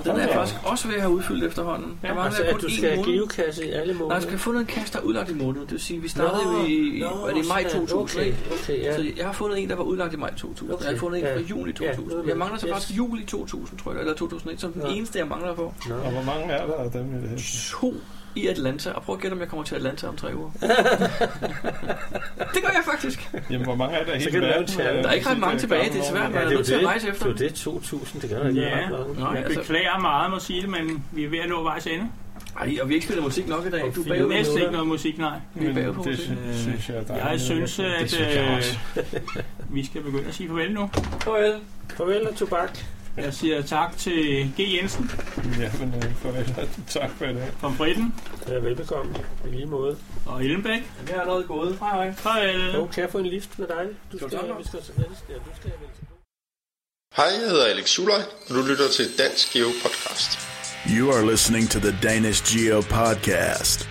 Og 0.00 0.04
den 0.04 0.16
er 0.16 0.26
jeg 0.26 0.34
faktisk 0.34 0.56
også 0.64 0.88
ved 0.88 0.94
at 0.94 1.00
have 1.00 1.12
udfyldt 1.14 1.44
efterhånden. 1.44 1.98
Der 2.02 2.14
var 2.14 2.24
altså 2.24 2.42
kun 2.50 2.56
at 2.56 2.62
du 2.62 2.66
én 2.66 2.76
skal 2.76 2.88
have 2.90 2.96
måned. 2.96 3.12
geocache 3.18 3.66
i 3.66 3.70
alle 3.70 3.92
Nej, 3.92 3.98
måneder. 3.98 4.14
jeg 4.16 4.22
skal 4.22 4.30
have 4.30 4.38
fundet 4.38 4.60
en 4.60 4.66
cache, 4.66 4.92
der 4.92 4.98
er 4.98 5.02
udlagt 5.02 5.30
i 5.30 5.34
måneden. 5.34 5.60
Det 5.66 5.72
vil 5.72 5.80
sige, 5.80 6.00
vi 6.00 6.08
startede 6.08 6.42
jo 6.44 6.64
i, 6.66 7.02
det 7.34 7.44
i 7.44 7.48
maj 7.48 7.68
sådan. 7.68 7.86
2000, 7.86 8.20
Okay, 8.20 8.32
okay, 8.62 8.78
ja. 8.84 8.96
Så 8.96 9.06
jeg 9.16 9.26
har 9.26 9.32
fundet 9.32 9.58
en, 9.62 9.68
der 9.68 9.76
var 9.76 9.84
udlagt 9.84 10.14
i 10.14 10.16
maj 10.16 10.34
2000. 10.34 10.72
Okay, 10.72 10.84
Jeg 10.84 10.92
har 10.92 10.98
fundet 10.98 11.18
en 11.18 11.24
ja. 11.26 11.34
fra 11.36 11.40
juli 11.40 11.72
Ja, 11.80 11.86
2000. 11.88 12.06
noget 12.08 12.28
Jeg 12.28 12.36
mangler 12.36 12.58
så 12.58 12.66
yes. 12.66 12.72
faktisk 12.74 12.96
juli 12.98 13.24
2000, 13.24 13.78
tror 13.78 13.92
jeg, 13.92 14.00
eller 14.00 14.14
2001, 14.14 14.60
som 14.60 14.72
den 14.72 14.82
Nå. 14.82 14.88
eneste, 14.88 15.18
jeg 15.18 15.26
mangler 15.28 15.54
på. 15.54 15.74
Nå. 15.88 15.94
Og 15.94 16.10
hvor 16.12 16.22
mange 16.22 16.44
er 16.52 16.66
der 16.66 16.74
af 16.74 16.90
dem? 16.90 17.10
i 17.18 17.20
det 17.22 17.28
her? 17.30 17.36
To 17.80 17.94
i 18.34 18.46
Atlanta, 18.46 18.90
og 18.90 19.02
prøv 19.02 19.14
at 19.14 19.20
gætte, 19.20 19.34
om 19.34 19.40
jeg 19.40 19.48
kommer 19.48 19.64
til 19.64 19.74
Atlanta 19.74 20.06
om 20.06 20.16
tre 20.16 20.36
uger. 20.36 20.50
det 22.54 22.62
gør 22.62 22.70
jeg 22.74 22.82
faktisk. 22.84 23.30
Jamen, 23.50 23.64
hvor 23.66 23.74
mange 23.74 23.96
er 23.96 24.04
der 24.04 24.16
hele 24.16 24.40
verden? 24.40 24.68
Der 24.78 25.08
er 25.08 25.12
ikke 25.12 25.28
ret 25.30 25.38
mange 25.38 25.58
tilbage, 25.58 25.90
det 25.92 26.00
er 26.00 26.04
svært, 26.10 26.32
man 26.32 26.42
er 26.42 26.48
det 26.48 26.56
nødt 26.56 26.66
til 26.66 26.74
at 26.74 26.80
det. 26.80 26.88
rejse 26.88 27.08
efter. 27.08 27.32
Det 27.32 27.40
er 27.40 27.62
jo 27.66 27.72
det, 27.78 27.82
2.000, 27.92 28.20
det 28.20 28.30
kan 28.30 28.38
da 28.40 28.48
ikke 28.48 28.60
være 28.60 28.78
Ja. 28.80 28.88
Nej, 29.18 29.30
jeg 29.30 29.44
altså- 29.44 29.60
beklager 29.60 29.98
meget, 29.98 30.30
må 30.30 30.38
sige 30.38 30.60
det, 30.62 30.68
men 30.70 31.04
vi 31.12 31.24
er 31.24 31.28
ved 31.28 31.38
at 31.38 31.48
nå 31.48 31.62
vejs 31.62 31.86
ende. 31.86 32.04
Ej, 32.60 32.62
og 32.82 32.88
vi 32.88 32.92
har 32.92 32.94
ikke 32.94 33.06
spillet 33.06 33.24
musik 33.24 33.48
nok 33.48 33.66
i 33.66 33.70
dag. 33.70 33.92
Du 33.96 34.02
er 34.02 34.14
er 34.14 34.26
næsten 34.26 34.58
ikke 34.58 34.72
noget 34.72 34.86
musik, 34.86 35.18
nej. 35.18 35.38
Vi 35.54 35.66
er 35.66 35.74
bagud 35.74 35.94
på 35.94 36.02
det 36.02 36.10
musik. 36.10 36.60
synes, 36.62 36.88
jeg. 36.88 37.04
Jeg 37.30 37.40
synes, 37.40 37.76
Det 37.76 37.84
at 37.84 38.10
synes 38.10 38.34
jeg 38.34 38.62
øh, 38.96 39.04
vi 39.74 39.86
skal 39.86 40.02
begynde 40.02 40.24
at 40.28 40.34
sige 40.34 40.48
farvel 40.48 40.72
nu. 40.72 40.90
Farvel. 41.20 41.52
Farvel 41.96 42.28
og 42.28 42.36
tobak. 42.36 42.78
Jeg 43.16 43.34
siger 43.34 43.62
tak 43.62 43.96
til 43.98 44.52
G. 44.56 44.60
Jensen 44.60 45.10
Ja, 45.58 45.70
men 45.80 45.94
øh, 45.94 46.14
farvel. 46.14 46.54
tak 46.88 47.10
for 47.18 47.24
i 47.24 47.34
dag. 47.34 47.52
fra 47.60 47.72
Britten 47.78 48.14
Ja, 48.48 48.54
velbekomme. 48.54 49.14
I 49.46 49.48
lige 49.50 49.66
måde. 49.66 49.96
og 50.26 50.44
Ellenbæk. 50.44 50.82
Jeg 51.08 51.16
er 51.16 51.20
allerede 51.20 51.42
gået. 51.44 51.76
Hej, 51.80 51.90
hej. 52.04 52.14
Farvel. 52.14 52.74
Jo, 52.74 52.86
kan 52.86 53.02
jeg 53.02 53.10
få 53.10 53.18
en 53.18 53.26
lift 53.26 53.58
med 53.58 53.66
dig? 53.68 53.86
Du 54.12 54.16
Skal 54.18 54.28
skal, 54.30 54.40
vi 54.58 54.64
skal, 54.64 54.80
ja, 54.98 55.02
du 55.02 55.14
skal, 55.14 55.32
ja, 55.32 55.34
du 55.36 55.50
skal 55.60 55.70
vel 55.70 55.88
til 55.98 56.04
Hej, 57.16 57.26
jeg 57.26 57.50
hedder 57.50 57.66
Alex 57.66 57.88
Suløj, 57.88 58.20
og 58.48 58.54
du 58.54 58.62
lytter 58.62 58.88
til 58.88 59.18
Dansk 59.18 59.52
Geo 59.52 59.68
Podcast. 59.82 60.38
You 60.96 61.12
are 61.12 61.30
listening 61.30 61.70
to 61.70 61.78
the 61.78 61.98
Danish 62.02 62.56
Geo 62.56 62.80
Podcast, 62.80 63.88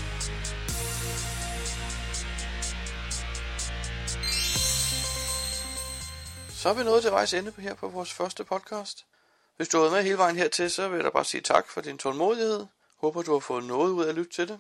Så 6.51 6.69
er 6.69 6.75
vi 6.75 6.85
nået 6.85 7.03
til 7.03 7.11
vejs 7.11 7.35
ende 7.35 7.53
her 7.59 7.75
på 7.75 7.89
vores 7.89 8.13
første 8.13 8.45
podcast. 8.45 9.07
Hvis 9.57 9.69
du 9.69 9.77
har 9.77 9.83
været 9.83 9.93
med 9.93 10.03
hele 10.03 10.19
vejen 10.19 10.37
hertil, 10.37 10.71
så 10.71 10.89
vil 10.89 10.97
jeg 10.97 11.05
da 11.05 11.11
bare 11.11 11.25
sige 11.25 11.41
tak 11.41 11.69
for 11.69 11.81
din 11.81 11.99
tålmodighed. 11.99 12.67
Håber, 13.01 13.23
du 13.23 13.33
har 13.33 13.39
fået 13.39 13.65
noget 13.65 13.91
ud 13.91 14.05
af 14.05 14.09
at 14.09 14.15
lytte 14.15 14.33
til 14.33 14.49
det. 14.49 14.59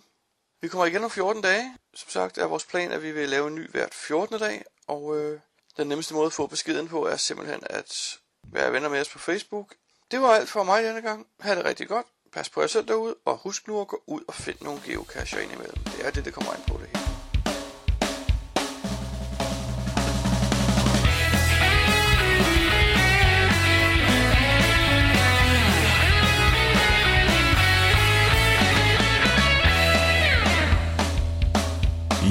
Vi 0.61 0.69
kommer 0.69 0.87
igen 0.87 1.05
om 1.05 1.11
14 1.11 1.43
dage. 1.43 1.75
Som 1.95 2.11
sagt 2.11 2.39
er 2.39 2.47
vores 2.47 2.65
plan, 2.65 2.93
at 2.93 3.03
vi 3.03 3.13
vil 3.13 3.29
lave 3.29 3.49
en 3.49 3.55
ny 3.55 3.71
hvert 3.71 3.95
14. 3.95 4.39
dag. 4.39 4.65
Og 4.87 5.17
øh, 5.17 5.41
den 5.77 5.87
nemmeste 5.87 6.15
måde 6.15 6.27
at 6.27 6.33
få 6.33 6.47
beskeden 6.47 6.89
på 6.89 7.07
er 7.07 7.17
simpelthen 7.17 7.61
at 7.71 8.19
være 8.53 8.73
venner 8.73 8.89
med 8.89 9.01
os 9.01 9.09
på 9.09 9.19
Facebook. 9.19 9.75
Det 10.11 10.21
var 10.21 10.29
alt 10.29 10.49
for 10.49 10.63
mig 10.63 10.83
denne 10.83 11.03
gang. 11.03 11.27
Ha' 11.41 11.55
det 11.55 11.65
rigtig 11.65 11.89
godt. 11.89 12.07
Pas 12.33 12.49
på 12.49 12.61
jer 12.61 12.67
selv 12.67 12.89
derude. 12.89 13.15
Og 13.25 13.37
husk 13.37 13.69
nu 13.69 13.81
at 13.81 13.89
gå 13.89 14.03
ud 14.07 14.21
og 14.29 14.35
finde 14.35 14.65
nogle 14.65 14.81
geocacher 14.87 15.41
indimellem. 15.41 15.79
Det 15.85 16.07
er 16.07 16.11
det, 16.11 16.25
det 16.25 16.35
kommer 16.35 16.55
ind 16.55 16.63
på 16.69 16.79
det 16.79 16.87
hele. 16.87 17.08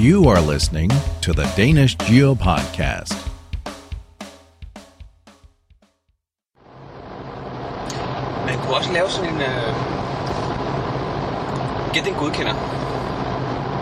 You 0.00 0.28
are 0.28 0.40
listening 0.40 0.90
to 1.22 1.32
the 1.32 1.46
Danish 1.56 1.96
Geo 2.06 2.34
Podcast. 2.34 3.18
Man 8.46 8.58
kunne 8.62 8.76
også 8.76 8.92
lave 8.92 9.10
sådan 9.10 9.34
en... 9.34 9.40
Øh... 9.40 9.74
Gæt 11.92 12.06
en 12.06 12.14
godkender. 12.14 12.54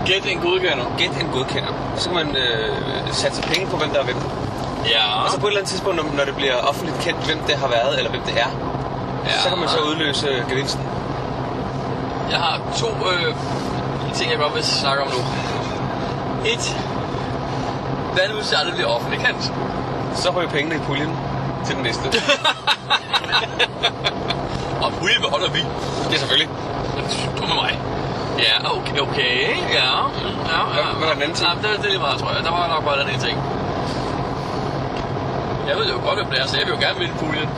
Gæt 0.06 0.26
en 0.26 0.38
godkender. 0.38 0.94
Gæt 0.98 1.10
en 1.20 1.28
godkender. 1.32 1.72
Og 1.94 2.00
så 2.00 2.10
kan 2.10 2.26
man 2.26 2.36
øh, 2.36 3.12
satse 3.12 3.42
penge 3.42 3.66
på, 3.66 3.76
hvem 3.76 3.90
der 3.90 4.00
er 4.00 4.04
hvem. 4.04 4.16
Ja. 4.88 5.24
Og 5.24 5.30
så 5.30 5.40
på 5.40 5.46
et 5.46 5.50
eller 5.50 5.60
andet 5.60 5.70
tidspunkt, 5.70 5.96
når, 5.96 6.16
når 6.16 6.24
det 6.24 6.36
bliver 6.36 6.54
offentligt 6.54 6.98
kendt, 7.00 7.26
hvem 7.26 7.38
det 7.46 7.56
har 7.56 7.68
været, 7.68 7.98
eller 7.98 8.10
hvem 8.10 8.22
det 8.22 8.34
er, 8.40 8.50
ja. 9.26 9.40
så 9.42 9.48
kan 9.48 9.58
man 9.58 9.68
så 9.68 9.78
udløse 9.78 10.44
gevinsten. 10.48 10.82
Jeg 12.30 12.38
har 12.38 12.60
to 12.76 12.88
øh, 13.12 13.34
ting, 14.14 14.30
jeg 14.30 14.38
godt 14.38 14.54
vil 14.54 14.64
snakke 14.64 15.02
om 15.02 15.08
nu. 15.08 15.20
Et. 16.52 16.64
Hvad 18.14 18.28
nu, 18.28 18.34
hvis 18.34 18.48
det 18.48 18.56
aldrig 18.58 18.74
bliver 18.74 18.88
offentligt 18.96 19.22
kendt? 19.26 19.52
Så 20.14 20.30
ryger 20.30 20.50
pengene 20.50 20.74
i 20.74 20.78
puljen 20.78 21.10
til 21.66 21.74
den 21.74 21.82
næste. 21.82 22.02
Og 24.84 24.92
puljen 25.00 25.20
beholder 25.22 25.50
vi. 25.50 25.62
ja, 26.12 26.16
selvfølgelig. 26.16 26.48
Du 27.38 27.42
med 27.46 27.54
mig. 27.62 27.72
Ja, 28.38 28.54
okay, 28.76 28.98
okay. 29.06 29.36
Ja, 29.78 29.88
ja, 30.52 30.60
ja. 30.76 30.82
Hvad- 30.98 31.06
var 31.06 31.12
den 31.14 31.22
anden 31.22 31.36
ting? 31.36 31.48
Nej, 31.48 31.54
det, 31.62 31.70
det 31.80 31.86
er 31.86 31.90
lige 31.94 32.00
meget, 32.06 32.18
tror 32.20 32.30
jeg. 32.34 32.44
Der 32.44 32.50
var 32.50 32.66
nok 32.74 32.84
bare 32.84 32.98
den 33.02 33.08
ene 33.08 33.18
ting. 33.26 33.36
Jeg 35.68 35.74
ved 35.78 35.86
jo 35.92 35.96
godt, 36.06 36.16
hvem 36.18 36.28
det 36.32 36.38
er, 36.42 36.46
så 36.46 36.56
jeg 36.58 36.66
vil 36.66 36.74
jo 36.76 36.80
gerne 36.86 36.98
vinde 36.98 37.14
puljen. 37.24 37.48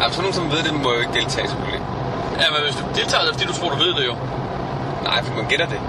Ja, 0.00 0.10
så 0.10 0.20
nogen, 0.20 0.34
som 0.34 0.44
ved 0.52 0.62
det, 0.66 0.72
må 0.84 0.88
jo 0.92 0.98
ikke 1.04 1.14
deltage, 1.20 1.48
selvfølgelig. 1.48 1.82
Ja, 2.40 2.46
men 2.54 2.60
hvis 2.66 2.76
du 2.80 2.84
deltager, 2.98 3.22
så 3.22 3.26
er 3.28 3.32
det 3.32 3.40
fordi 3.40 3.46
du 3.52 3.56
tror, 3.58 3.68
du 3.74 3.78
ved 3.84 3.92
det 3.98 4.04
jo. 4.10 4.14
Nej, 5.08 5.18
for 5.24 5.32
man 5.34 5.46
gætter 5.52 5.66
det. 5.74 5.80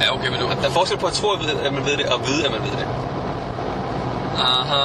Ja, 0.00 0.14
okay, 0.14 0.28
men 0.28 0.40
du... 0.40 0.46
Der 0.62 0.68
er 0.68 0.70
forskel 0.70 0.98
på 0.98 1.06
at 1.06 1.12
tro, 1.12 1.28
at 1.30 1.40
at 1.66 1.72
man 1.72 1.84
ved 1.84 1.96
det, 1.96 2.06
og 2.06 2.26
vide, 2.26 2.44
at 2.46 2.50
man 2.50 2.62
ved 2.62 2.70
det. 2.70 2.86
Aha. 4.38 4.82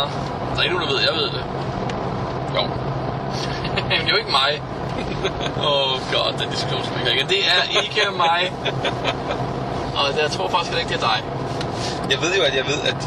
Der 0.53 0.59
er 0.59 0.63
ikke 0.63 0.75
nogen, 0.75 0.87
der 0.89 0.93
ved, 0.95 1.01
jeg 1.09 1.15
ved 1.15 1.29
det. 1.37 1.43
Jo. 2.55 2.61
Men 3.89 3.99
det 4.01 4.07
er 4.07 4.09
jo 4.09 4.15
ikke 4.15 4.31
mig. 4.31 4.51
Oh 5.69 5.91
god, 6.13 6.33
den 6.39 6.49
diskussion 6.51 6.81
skal 6.85 7.11
ikke. 7.11 7.25
Det 7.29 7.41
er 7.55 7.81
ikke 7.81 8.01
mig. 8.17 8.41
Og 9.99 10.05
jeg 10.21 10.31
tror 10.31 10.47
faktisk 10.49 10.69
heller 10.71 10.79
ikke, 10.83 10.93
det 10.93 11.03
er 11.03 11.07
dig. 11.07 11.19
Jeg 12.11 12.21
ved 12.21 12.35
jo, 12.37 12.43
at 12.43 12.55
jeg 12.55 12.65
ved, 12.65 12.79
at... 12.91 13.01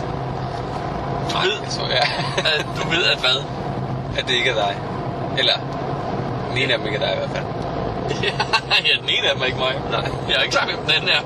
Du 1.33 1.39
ved, 1.39 1.71
Så, 1.71 1.81
ja. 1.91 2.05
at, 2.39 2.67
du 2.83 2.89
ved, 2.89 3.05
at 3.05 3.19
hvad? 3.19 3.43
at 4.19 4.29
det 4.29 4.35
ikke 4.35 4.51
er 4.51 4.55
dig. 4.55 4.77
Eller, 5.39 5.53
den 6.51 6.59
ene 6.59 6.73
af 6.73 6.79
dem 6.79 6.87
ikke 6.87 6.99
er 6.99 7.07
dig 7.07 7.15
i 7.15 7.19
hvert 7.19 7.31
fald. 7.31 7.45
ja, 8.87 8.95
den 9.01 9.09
ene 9.09 9.29
af 9.29 9.35
dem 9.35 9.43
er 9.43 9.47
ikke 9.47 9.59
mig. 9.59 9.75
Nej. 9.91 10.11
Jeg 10.29 10.37
er 10.37 10.43
ikke 10.43 10.53
klar, 10.57 10.67
hvem 10.67 10.79
den 10.79 10.91
anden 10.91 11.09
er. 11.09 11.21